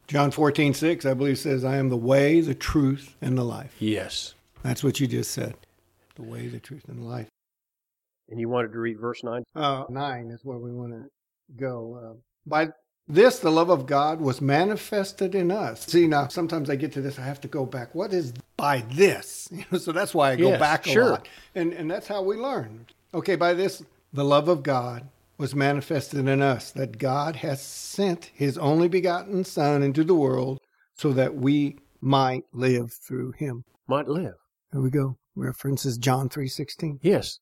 John 0.08 0.30
14, 0.30 0.72
6, 0.72 1.04
I 1.04 1.12
believe 1.12 1.38
says, 1.38 1.66
I 1.66 1.76
am 1.76 1.90
the 1.90 1.96
way, 1.96 2.40
the 2.40 2.54
truth, 2.54 3.14
and 3.20 3.36
the 3.36 3.44
life. 3.44 3.76
Yes. 3.78 4.34
That's 4.62 4.82
what 4.82 5.00
you 5.00 5.06
just 5.06 5.32
said. 5.32 5.54
The 6.14 6.22
way, 6.22 6.48
the 6.48 6.60
truth, 6.60 6.88
and 6.88 6.98
the 6.98 7.04
life. 7.04 7.28
And 8.30 8.40
you 8.40 8.48
wanted 8.48 8.72
to 8.72 8.78
read 8.78 8.98
verse 8.98 9.22
9? 9.22 9.44
Uh, 9.54 9.84
nine 9.90 10.30
is 10.30 10.44
where 10.44 10.56
we 10.56 10.72
want 10.72 10.92
to 10.92 11.10
go. 11.56 12.00
Uh, 12.02 12.16
by 12.46 12.68
this, 13.08 13.38
the 13.38 13.50
love 13.50 13.70
of 13.70 13.86
God 13.86 14.20
was 14.20 14.40
manifested 14.40 15.34
in 15.34 15.50
us. 15.50 15.86
See, 15.86 16.06
now 16.06 16.28
sometimes 16.28 16.68
I 16.68 16.76
get 16.76 16.92
to 16.92 17.00
this, 17.00 17.18
I 17.18 17.22
have 17.22 17.40
to 17.42 17.48
go 17.48 17.64
back. 17.64 17.94
What 17.94 18.12
is 18.12 18.32
by 18.56 18.84
this? 18.90 19.48
You 19.58 19.64
know, 19.72 19.78
so 19.78 19.92
that's 19.92 20.14
why 20.14 20.32
I 20.32 20.36
go 20.36 20.50
Yes, 20.50 20.60
back 20.60 20.86
a 20.86 20.90
sure. 20.90 21.10
lot, 21.10 21.28
and 21.54 21.72
and 21.72 21.90
that's 21.90 22.06
how 22.06 22.22
we 22.22 22.36
learn. 22.36 22.86
Okay, 23.14 23.36
by 23.36 23.54
this, 23.54 23.82
the 24.12 24.24
love 24.24 24.48
of 24.48 24.62
God 24.62 25.08
was 25.38 25.54
manifested 25.54 26.28
in 26.28 26.42
us, 26.42 26.70
that 26.72 26.98
God 26.98 27.36
has 27.36 27.62
sent 27.62 28.30
His 28.34 28.58
only 28.58 28.88
begotten 28.88 29.44
Son 29.44 29.82
into 29.82 30.04
the 30.04 30.14
world, 30.14 30.60
so 30.94 31.12
that 31.12 31.34
we 31.34 31.78
might 32.00 32.44
live 32.52 32.92
through 32.92 33.32
him. 33.32 33.64
Might 33.86 34.08
live. 34.08 34.34
Here 34.72 34.80
we 34.80 34.90
go. 34.90 35.16
References 35.34 35.96
John 35.98 36.28
3:16. 36.28 36.98
Yes. 37.02 37.38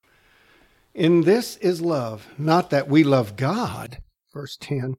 In 0.94 1.22
this 1.22 1.56
is 1.58 1.80
love, 1.80 2.28
not 2.38 2.70
that 2.70 2.88
we 2.88 3.04
love 3.04 3.36
God, 3.36 3.98
verse 4.32 4.56
10, 4.60 4.96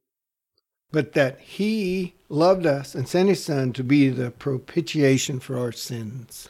but 0.92 1.14
that 1.14 1.40
he 1.40 2.16
loved 2.30 2.66
us 2.66 2.96
and 2.96 3.08
sent 3.08 3.30
his 3.30 3.44
son 3.44 3.74
to 3.74 3.84
be 3.84 4.10
the 4.10 4.32
propitiation 4.32 5.40
for 5.40 5.58
our 5.58 5.72
sins. 5.72 6.50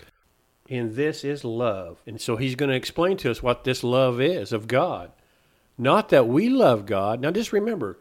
And 0.69 0.95
this 0.95 1.23
is 1.23 1.43
love. 1.43 2.02
And 2.06 2.19
so 2.19 2.36
he's 2.36 2.56
going 2.56 2.69
to 2.69 2.76
explain 2.76 3.17
to 3.17 3.32
us 3.32 3.41
what 3.41 3.63
this 3.63 3.84
love 3.84 4.19
is 4.19 4.52
of 4.52 4.67
God. 4.67 5.12
Not 5.78 6.10
that 6.10 6.28
we 6.28 6.50
love 6.50 6.86
God. 6.86 7.21
Now 7.21 7.32
just 7.32 7.54
remember, 7.54 7.97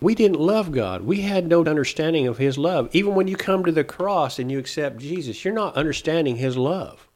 we 0.00 0.14
didn't 0.14 0.40
love 0.40 0.72
God. 0.72 1.02
We 1.02 1.20
had 1.22 1.46
no 1.46 1.64
understanding 1.64 2.26
of 2.26 2.38
his 2.38 2.58
love. 2.58 2.88
Even 2.92 3.14
when 3.14 3.28
you 3.28 3.36
come 3.36 3.64
to 3.64 3.72
the 3.72 3.84
cross 3.84 4.38
and 4.38 4.50
you 4.50 4.58
accept 4.58 4.98
Jesus, 4.98 5.44
you're 5.44 5.54
not 5.54 5.76
understanding 5.76 6.36
his 6.36 6.56
love. 6.56 7.08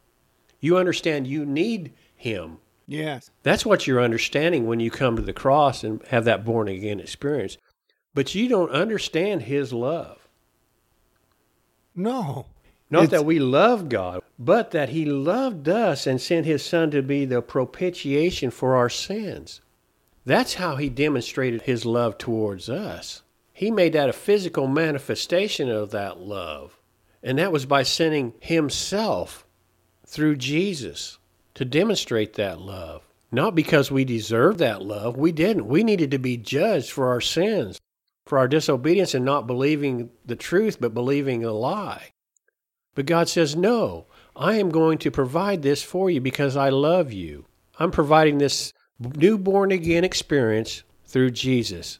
You 0.60 0.78
understand 0.78 1.26
you 1.26 1.44
need 1.44 1.92
him. 2.16 2.58
Yes. 2.86 3.30
That's 3.42 3.66
what 3.66 3.86
you're 3.86 4.02
understanding 4.02 4.66
when 4.66 4.80
you 4.80 4.90
come 4.90 5.16
to 5.16 5.22
the 5.22 5.32
cross 5.32 5.82
and 5.82 6.02
have 6.08 6.24
that 6.26 6.44
born 6.44 6.68
again 6.68 7.00
experience. 7.00 7.56
But 8.14 8.34
you 8.34 8.48
don't 8.48 8.70
understand 8.70 9.42
his 9.42 9.72
love. 9.72 10.28
No. 11.94 12.46
Not 12.90 13.04
It's- 13.04 13.18
that 13.20 13.26
we 13.26 13.38
love 13.38 13.88
God, 13.88 14.22
but 14.38 14.70
that 14.72 14.90
He 14.90 15.04
loved 15.04 15.68
us 15.68 16.06
and 16.06 16.20
sent 16.20 16.46
His 16.46 16.62
Son 16.62 16.90
to 16.90 17.02
be 17.02 17.24
the 17.24 17.42
propitiation 17.42 18.50
for 18.50 18.76
our 18.76 18.90
sins. 18.90 19.60
That's 20.24 20.54
how 20.54 20.76
He 20.76 20.88
demonstrated 20.88 21.62
His 21.62 21.84
love 21.84 22.18
towards 22.18 22.68
us. 22.68 23.22
He 23.52 23.70
made 23.70 23.92
that 23.94 24.08
a 24.08 24.12
physical 24.12 24.66
manifestation 24.66 25.68
of 25.68 25.90
that 25.90 26.20
love. 26.20 26.78
And 27.22 27.38
that 27.38 27.52
was 27.52 27.64
by 27.66 27.82
sending 27.84 28.34
Himself 28.40 29.46
through 30.06 30.36
Jesus 30.36 31.18
to 31.54 31.64
demonstrate 31.64 32.34
that 32.34 32.60
love. 32.60 33.02
Not 33.32 33.54
because 33.54 33.90
we 33.90 34.04
deserved 34.04 34.58
that 34.58 34.82
love. 34.82 35.16
We 35.16 35.32
didn't. 35.32 35.66
We 35.66 35.82
needed 35.82 36.10
to 36.12 36.18
be 36.18 36.36
judged 36.36 36.90
for 36.90 37.08
our 37.08 37.20
sins, 37.20 37.80
for 38.26 38.38
our 38.38 38.48
disobedience 38.48 39.14
and 39.14 39.24
not 39.24 39.46
believing 39.46 40.10
the 40.24 40.36
truth, 40.36 40.78
but 40.80 40.94
believing 40.94 41.44
a 41.44 41.52
lie. 41.52 42.10
But 42.94 43.06
God 43.06 43.28
says, 43.28 43.56
No, 43.56 44.06
I 44.36 44.54
am 44.54 44.70
going 44.70 44.98
to 44.98 45.10
provide 45.10 45.62
this 45.62 45.82
for 45.82 46.10
you 46.10 46.20
because 46.20 46.56
I 46.56 46.68
love 46.68 47.12
you. 47.12 47.46
I'm 47.78 47.90
providing 47.90 48.38
this 48.38 48.72
new 48.98 49.36
born 49.36 49.72
again 49.72 50.04
experience 50.04 50.84
through 51.04 51.32
Jesus. 51.32 51.98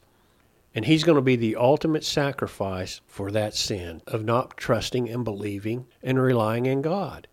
And 0.74 0.84
He's 0.84 1.04
going 1.04 1.16
to 1.16 1.22
be 1.22 1.37
the 1.37 1.56
ultimate 1.56 2.04
sacrifice 2.04 3.00
for 3.06 3.30
that 3.30 3.54
sin 3.54 4.02
of 4.06 4.24
not 4.24 4.56
trusting 4.56 5.08
and 5.08 5.24
believing 5.24 5.87
and 6.02 6.20
relying 6.20 6.66
in 6.66 6.82
God. 6.82 7.28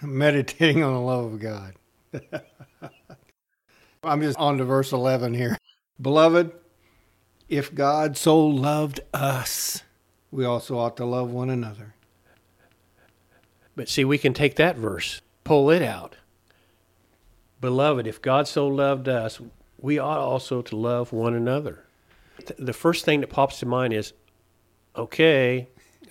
Meditating 0.00 0.82
on 0.82 0.94
the 0.94 1.00
love 1.00 1.32
of 1.32 1.40
God. 1.40 1.74
I'm 4.02 4.20
just 4.20 4.38
on 4.38 4.58
to 4.58 4.64
verse 4.64 4.92
11 4.92 5.34
here. 5.34 5.58
Beloved, 6.00 6.52
if 7.48 7.74
God 7.74 8.16
so 8.16 8.38
loved 8.44 9.00
us, 9.14 9.82
we 10.30 10.44
also 10.44 10.78
ought 10.78 10.96
to 10.98 11.04
love 11.04 11.30
one 11.30 11.50
another. 11.50 11.94
But 13.74 13.88
see, 13.88 14.04
we 14.04 14.18
can 14.18 14.34
take 14.34 14.56
that 14.56 14.76
verse, 14.76 15.20
pull 15.44 15.70
it 15.70 15.82
out. 15.82 16.16
Beloved, 17.60 18.06
if 18.06 18.20
God 18.20 18.46
so 18.46 18.66
loved 18.66 19.08
us, 19.08 19.40
we 19.78 19.98
ought 19.98 20.18
also 20.18 20.62
to 20.62 20.76
love 20.76 21.12
one 21.12 21.34
another. 21.34 21.84
Th- 22.38 22.58
The 22.58 22.72
first 22.72 23.04
thing 23.04 23.20
that 23.20 23.30
pops 23.30 23.60
to 23.60 23.66
mind 23.66 23.92
is 23.92 24.12
okay, 24.96 25.68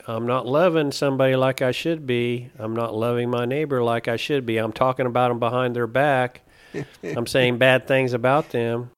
I'm 0.08 0.26
not 0.26 0.46
loving 0.46 0.92
somebody 0.92 1.36
like 1.36 1.62
I 1.62 1.72
should 1.72 2.08
be. 2.08 2.50
I'm 2.58 2.74
not 2.74 2.96
loving 2.96 3.30
my 3.30 3.46
neighbor 3.46 3.84
like 3.84 4.08
I 4.08 4.16
should 4.16 4.46
be. 4.46 4.58
I'm 4.58 4.72
talking 4.72 5.06
about 5.06 5.28
them 5.30 5.40
behind 5.40 5.76
their 5.76 5.88
back. 5.88 6.42
I'm 7.04 7.28
saying 7.28 7.58
bad 7.58 7.88
things 7.88 8.14
about 8.14 8.50
them. 8.50 8.92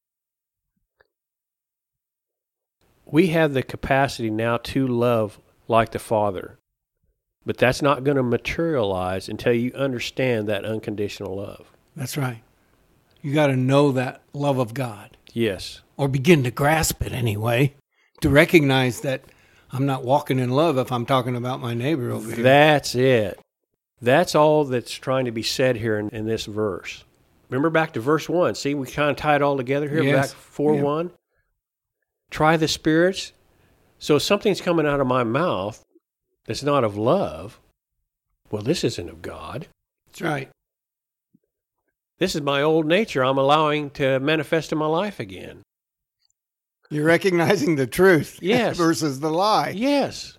We 3.11 3.27
have 3.27 3.53
the 3.53 3.63
capacity 3.63 4.29
now 4.29 4.57
to 4.57 4.87
love 4.87 5.39
like 5.67 5.91
the 5.91 5.99
Father. 5.99 6.57
But 7.45 7.57
that's 7.57 7.81
not 7.81 8.03
going 8.03 8.17
to 8.17 8.23
materialize 8.23 9.29
until 9.29 9.53
you 9.53 9.71
understand 9.73 10.47
that 10.49 10.65
unconditional 10.65 11.35
love. 11.37 11.71
That's 11.95 12.17
right. 12.17 12.41
You 13.21 13.33
got 13.33 13.47
to 13.47 13.55
know 13.55 13.91
that 13.93 14.21
love 14.33 14.59
of 14.59 14.73
God, 14.73 15.17
Yes. 15.33 15.81
or 15.97 16.07
begin 16.07 16.43
to 16.43 16.51
grasp 16.51 17.01
it 17.05 17.11
anyway, 17.11 17.73
to 18.21 18.29
recognize 18.29 19.01
that 19.01 19.23
I'm 19.71 19.85
not 19.85 20.03
walking 20.03 20.39
in 20.39 20.49
love 20.51 20.77
if 20.77 20.91
I'm 20.91 21.05
talking 21.05 21.35
about 21.35 21.59
my 21.59 21.73
neighbor 21.73 22.11
over 22.11 22.33
here. 22.33 22.43
That's 22.43 22.95
it. 22.95 23.39
That's 24.01 24.35
all 24.35 24.63
that's 24.65 24.93
trying 24.93 25.25
to 25.25 25.31
be 25.31 25.43
said 25.43 25.75
here 25.75 25.97
in, 25.97 26.09
in 26.09 26.25
this 26.25 26.45
verse. 26.45 27.03
Remember 27.49 27.69
back 27.69 27.93
to 27.93 27.99
verse 27.99 28.29
1. 28.29 28.55
See, 28.55 28.73
we 28.75 28.87
kind 28.87 29.09
of 29.09 29.17
tie 29.17 29.35
it 29.35 29.41
all 29.41 29.57
together 29.57 29.89
here. 29.89 30.03
Yes. 30.03 30.31
Back 30.33 30.39
4 30.41 30.75
Yeah. 30.75 30.81
1. 30.83 31.11
Try 32.29 32.57
the 32.57 32.67
spirits. 32.67 33.33
So 33.97 34.15
if 34.17 34.21
something's 34.21 34.61
coming 34.61 34.85
out 34.87 34.99
of 35.01 35.07
my 35.07 35.23
mouth 35.23 35.83
that's 36.45 36.63
not 36.63 36.83
of 36.83 36.97
love, 36.97 37.59
well, 38.51 38.61
this 38.61 38.83
isn't 38.83 39.09
of 39.09 39.21
God. 39.21 39.67
That's 40.07 40.21
right. 40.21 40.49
This 42.17 42.35
is 42.35 42.41
my 42.41 42.61
old 42.61 42.85
nature 42.85 43.23
I'm 43.23 43.37
allowing 43.37 43.91
to 43.91 44.19
manifest 44.19 44.71
in 44.71 44.77
my 44.77 44.87
life 44.87 45.19
again. 45.19 45.61
You're 46.89 47.05
recognizing 47.05 47.75
the 47.75 47.87
truth 47.87 48.39
Yes. 48.41 48.75
versus 48.77 49.19
the 49.19 49.29
lie. 49.29 49.69
Yes. 49.75 50.37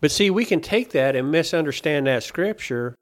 But 0.00 0.10
see, 0.10 0.30
we 0.30 0.44
can 0.44 0.60
take 0.60 0.90
that 0.90 1.16
and 1.16 1.30
misunderstand 1.30 2.06
that 2.06 2.22
scripture 2.22 2.94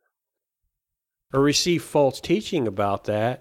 or 1.32 1.40
receive 1.40 1.82
false 1.82 2.20
teaching 2.20 2.66
about 2.68 3.04
that 3.04 3.40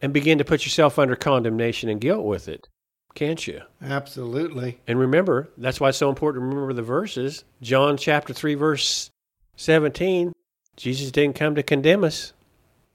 and 0.00 0.12
begin 0.12 0.38
to 0.38 0.44
put 0.44 0.64
yourself 0.64 0.98
under 0.98 1.16
condemnation 1.16 1.88
and 1.88 2.00
guilt 2.00 2.24
with 2.24 2.46
it. 2.48 2.68
Can't 3.14 3.46
you? 3.46 3.62
Absolutely. 3.80 4.80
And 4.86 4.98
remember, 4.98 5.48
that's 5.56 5.80
why 5.80 5.90
it's 5.90 5.98
so 5.98 6.08
important 6.08 6.42
to 6.42 6.46
remember 6.46 6.72
the 6.72 6.82
verses. 6.82 7.44
John 7.62 7.96
chapter 7.96 8.32
3, 8.32 8.54
verse 8.54 9.10
17 9.56 10.32
Jesus 10.76 11.12
didn't 11.12 11.36
come 11.36 11.54
to 11.54 11.62
condemn 11.62 12.02
us. 12.04 12.32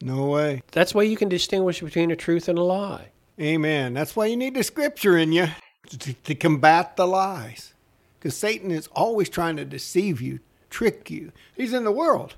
No 0.02 0.26
way. 0.26 0.64
That's 0.72 0.94
why 0.94 1.04
you 1.04 1.18
can 1.18 1.30
distinguish 1.30 1.82
between 1.82 2.12
a 2.12 2.16
truth 2.16 2.48
and 2.50 2.58
a 2.58 2.64
lie. 2.64 3.10
Amen. 3.40 3.94
That's 3.94 4.16
why 4.16 4.26
you 4.26 4.38
need 4.38 4.56
the 4.56 4.64
scripture 4.64 5.18
in 5.18 5.32
you 5.32 5.48
to, 5.90 6.14
to 6.14 6.36
combat 6.36 6.98
the 6.98 7.08
lies. 7.08 7.74
Because 8.20 8.36
Satan 8.36 8.72
is 8.72 8.88
always 8.88 9.30
trying 9.30 9.56
to 9.58 9.66
deceive 9.66 10.22
you, 10.22 10.40
trick 10.70 11.10
you. 11.10 11.32
He's 11.56 11.74
in 11.74 11.86
the 11.86 11.92
world. 11.92 12.36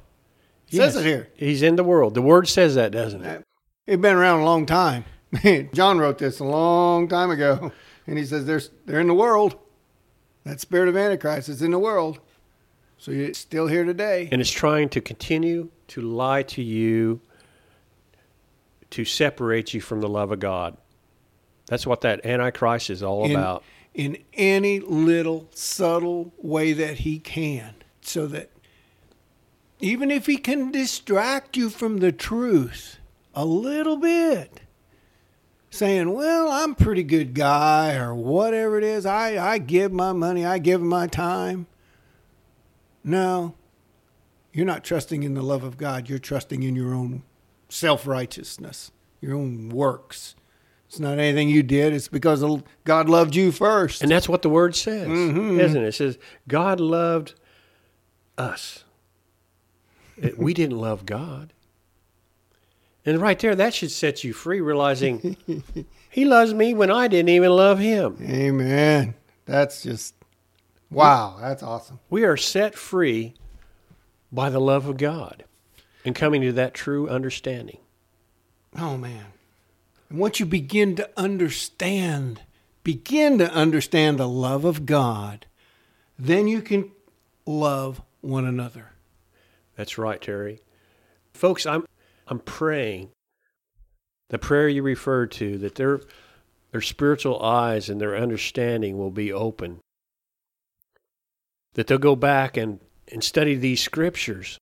It 0.69 0.77
Says 0.77 0.95
it 0.95 1.05
here. 1.05 1.29
He's 1.35 1.63
in 1.63 1.75
the 1.75 1.83
world. 1.83 2.13
The 2.13 2.21
word 2.21 2.47
says 2.47 2.75
that, 2.75 2.91
doesn't 2.91 3.23
it? 3.23 3.43
It's 3.87 4.01
been 4.01 4.15
around 4.15 4.41
a 4.41 4.45
long 4.45 4.65
time. 4.65 5.05
John 5.73 5.97
wrote 5.99 6.17
this 6.17 6.39
a 6.39 6.43
long 6.43 7.07
time 7.07 7.31
ago, 7.31 7.71
and 8.07 8.17
he 8.17 8.25
says 8.25 8.45
there's 8.45 8.69
they're 8.85 8.99
in 8.99 9.07
the 9.07 9.13
world. 9.13 9.55
That 10.43 10.59
spirit 10.59 10.89
of 10.89 10.97
Antichrist 10.97 11.49
is 11.49 11.61
in 11.61 11.71
the 11.71 11.79
world. 11.79 12.19
So 12.97 13.11
it's 13.11 13.39
still 13.39 13.65
here 13.67 13.83
today. 13.83 14.29
and 14.31 14.39
it's 14.39 14.51
trying 14.51 14.89
to 14.89 15.01
continue 15.01 15.69
to 15.87 16.01
lie 16.01 16.43
to 16.43 16.61
you 16.61 17.19
to 18.91 19.05
separate 19.05 19.73
you 19.73 19.81
from 19.81 20.01
the 20.01 20.09
love 20.09 20.31
of 20.31 20.39
God. 20.39 20.77
That's 21.67 21.87
what 21.87 22.01
that 22.01 22.25
Antichrist 22.25 22.89
is 22.89 23.01
all 23.01 23.25
in, 23.25 23.31
about. 23.31 23.63
in 23.95 24.17
any 24.33 24.79
little 24.79 25.47
subtle 25.51 26.33
way 26.37 26.73
that 26.73 26.99
he 26.99 27.17
can, 27.17 27.75
so 28.01 28.27
that 28.27 28.51
even 29.79 30.11
if 30.11 30.27
he 30.27 30.37
can 30.37 30.71
distract 30.71 31.57
you 31.57 31.69
from 31.69 31.97
the 31.97 32.11
truth 32.11 32.99
a 33.33 33.45
little 33.45 33.97
bit, 33.97 34.61
saying, 35.71 36.13
Well, 36.13 36.51
I'm 36.51 36.71
a 36.73 36.75
pretty 36.75 37.01
good 37.01 37.33
guy, 37.33 37.95
or 37.95 38.13
whatever 38.13 38.77
it 38.77 38.83
is, 38.83 39.05
I, 39.07 39.53
I 39.53 39.57
give 39.57 39.91
my 39.91 40.13
money, 40.13 40.45
I 40.45 40.59
give 40.59 40.81
my 40.81 41.07
time. 41.07 41.65
No, 43.03 43.55
you're 44.53 44.65
not 44.67 44.83
trusting 44.83 45.23
in 45.23 45.33
the 45.33 45.41
love 45.41 45.63
of 45.63 45.77
God, 45.77 46.07
you're 46.07 46.19
trusting 46.19 46.61
in 46.61 46.75
your 46.75 46.93
own 46.93 47.23
self 47.69 48.05
righteousness, 48.05 48.91
your 49.21 49.33
own 49.35 49.69
works. 49.69 50.35
It's 50.87 50.99
not 50.99 51.19
anything 51.19 51.47
you 51.47 51.63
did. 51.63 51.93
It's 51.93 52.09
because 52.09 52.43
God 52.83 53.07
loved 53.09 53.33
you 53.33 53.53
first. 53.53 54.01
And 54.01 54.11
that's 54.11 54.27
what 54.27 54.41
the 54.41 54.49
word 54.49 54.75
says, 54.75 55.07
Mhm. 55.07 55.57
isn't 55.57 55.81
it? 55.81 55.87
It 55.87 55.93
says, 55.93 56.17
God 56.49 56.81
loved 56.81 57.33
us. 58.37 58.83
We 60.37 60.53
didn't 60.53 60.77
love 60.77 61.05
God. 61.05 61.53
And 63.05 63.19
right 63.19 63.39
there, 63.39 63.55
that 63.55 63.73
should 63.73 63.91
set 63.91 64.23
you 64.23 64.33
free, 64.33 64.61
realizing 64.61 65.37
He 66.09 66.25
loves 66.25 66.53
me 66.53 66.73
when 66.73 66.91
I 66.91 67.07
didn't 67.07 67.29
even 67.29 67.51
love 67.51 67.79
Him. 67.79 68.17
Amen. 68.21 69.15
That's 69.45 69.81
just 69.81 70.13
wow. 70.89 71.37
That's 71.39 71.63
awesome. 71.63 71.99
We 72.09 72.25
are 72.25 72.37
set 72.37 72.75
free 72.75 73.33
by 74.31 74.49
the 74.49 74.59
love 74.59 74.87
of 74.87 74.97
God 74.97 75.45
and 76.03 76.13
coming 76.13 76.41
to 76.41 76.51
that 76.53 76.73
true 76.73 77.09
understanding. 77.09 77.79
Oh 78.77 78.97
man. 78.97 79.27
And 80.09 80.19
once 80.19 80.39
you 80.39 80.45
begin 80.45 80.95
to 80.97 81.09
understand, 81.15 82.41
begin 82.83 83.37
to 83.37 83.49
understand 83.51 84.19
the 84.19 84.27
love 84.27 84.65
of 84.65 84.85
God, 84.85 85.45
then 86.19 86.47
you 86.47 86.61
can 86.61 86.91
love 87.45 88.01
one 88.19 88.45
another. 88.45 88.91
That's 89.77 89.97
right, 89.97 90.21
Terry. 90.21 90.59
Folks, 91.33 91.65
I'm 91.65 91.85
I'm 92.31 92.39
praying 92.39 93.09
the 94.29 94.39
prayer 94.39 94.69
you 94.69 94.81
referred 94.81 95.31
to 95.33 95.57
that 95.57 95.75
their 95.75 95.99
their 96.71 96.79
spiritual 96.79 97.43
eyes 97.43 97.89
and 97.89 97.99
their 97.99 98.15
understanding 98.15 98.97
will 98.97 99.11
be 99.11 99.33
open. 99.33 99.81
That 101.73 101.87
they'll 101.87 101.97
go 101.97 102.15
back 102.15 102.55
and, 102.55 102.79
and 103.11 103.21
study 103.21 103.55
these 103.55 103.81
scriptures 103.81 104.57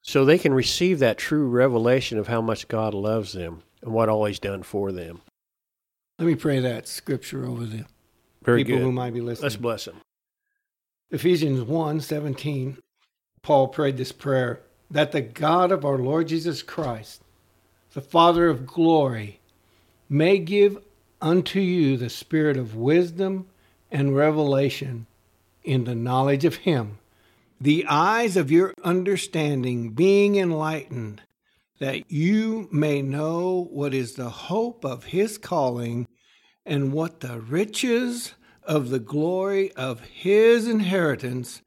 so 0.00 0.24
they 0.24 0.38
can 0.38 0.52
receive 0.52 0.98
that 0.98 1.18
true 1.18 1.48
revelation 1.48 2.18
of 2.18 2.26
how 2.26 2.40
much 2.40 2.66
God 2.66 2.92
loves 2.92 3.32
them 3.32 3.62
and 3.80 3.92
what 3.92 4.08
all 4.08 4.24
he's 4.24 4.40
done 4.40 4.64
for 4.64 4.90
them. 4.90 5.20
Let 6.18 6.26
me 6.26 6.34
pray 6.34 6.58
that 6.58 6.88
scripture 6.88 7.46
over 7.46 7.64
the 7.64 7.84
Very 8.42 8.64
people 8.64 8.78
good. 8.78 8.84
who 8.84 8.92
might 8.92 9.14
be 9.14 9.20
listening. 9.20 9.44
Let's 9.44 9.56
bless 9.56 9.84
them. 9.84 10.00
Ephesians 11.12 11.62
1 11.62 12.00
17, 12.00 12.78
Paul 13.42 13.68
prayed 13.68 13.96
this 13.96 14.10
prayer 14.10 14.62
that 14.92 15.12
the 15.12 15.20
God 15.20 15.72
of 15.72 15.84
our 15.84 15.98
Lord 15.98 16.28
Jesus 16.28 16.62
Christ, 16.62 17.22
the 17.92 18.00
Father 18.00 18.48
of 18.48 18.66
glory, 18.66 19.40
may 20.08 20.38
give 20.38 20.78
unto 21.20 21.58
you 21.58 21.96
the 21.96 22.08
spirit 22.08 22.56
of 22.56 22.76
wisdom 22.76 23.46
and 23.90 24.16
revelation 24.16 25.06
in 25.64 25.84
the 25.84 25.94
knowledge 25.94 26.44
of 26.44 26.56
Him, 26.56 26.98
the 27.60 27.84
eyes 27.88 28.36
of 28.36 28.50
your 28.50 28.74
understanding 28.84 29.90
being 29.90 30.36
enlightened, 30.36 31.22
that 31.80 32.10
you 32.10 32.68
may 32.70 33.02
know 33.02 33.68
what 33.70 33.92
is 33.92 34.14
the 34.14 34.30
hope 34.30 34.84
of 34.84 35.04
His 35.04 35.38
calling 35.38 36.06
and 36.64 36.92
what 36.92 37.20
the 37.20 37.40
riches 37.40 38.34
of 38.64 38.90
the 38.90 38.98
glory 38.98 39.72
of 39.72 40.00
his 40.00 40.68
inheritance 40.68 41.62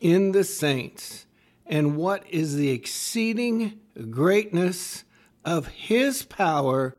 in 0.00 0.32
the 0.32 0.44
saints, 0.44 1.26
and 1.66 1.96
what 1.96 2.24
is 2.28 2.56
the 2.56 2.70
exceeding 2.70 3.80
greatness 4.10 5.04
of 5.44 5.66
his 5.68 6.22
power 6.22 6.96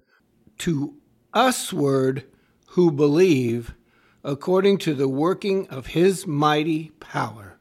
to 0.60 0.96
usward 1.36 2.24
who 2.70 2.92
believe, 2.92 3.74
according 4.24 4.78
to 4.80 4.94
the 4.94 5.08
working 5.08 5.68
of 5.70 5.88
his 5.88 6.28
mighty 6.28 6.92
power. 7.00 7.58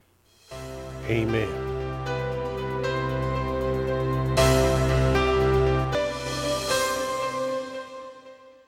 Amen. 1.09 1.66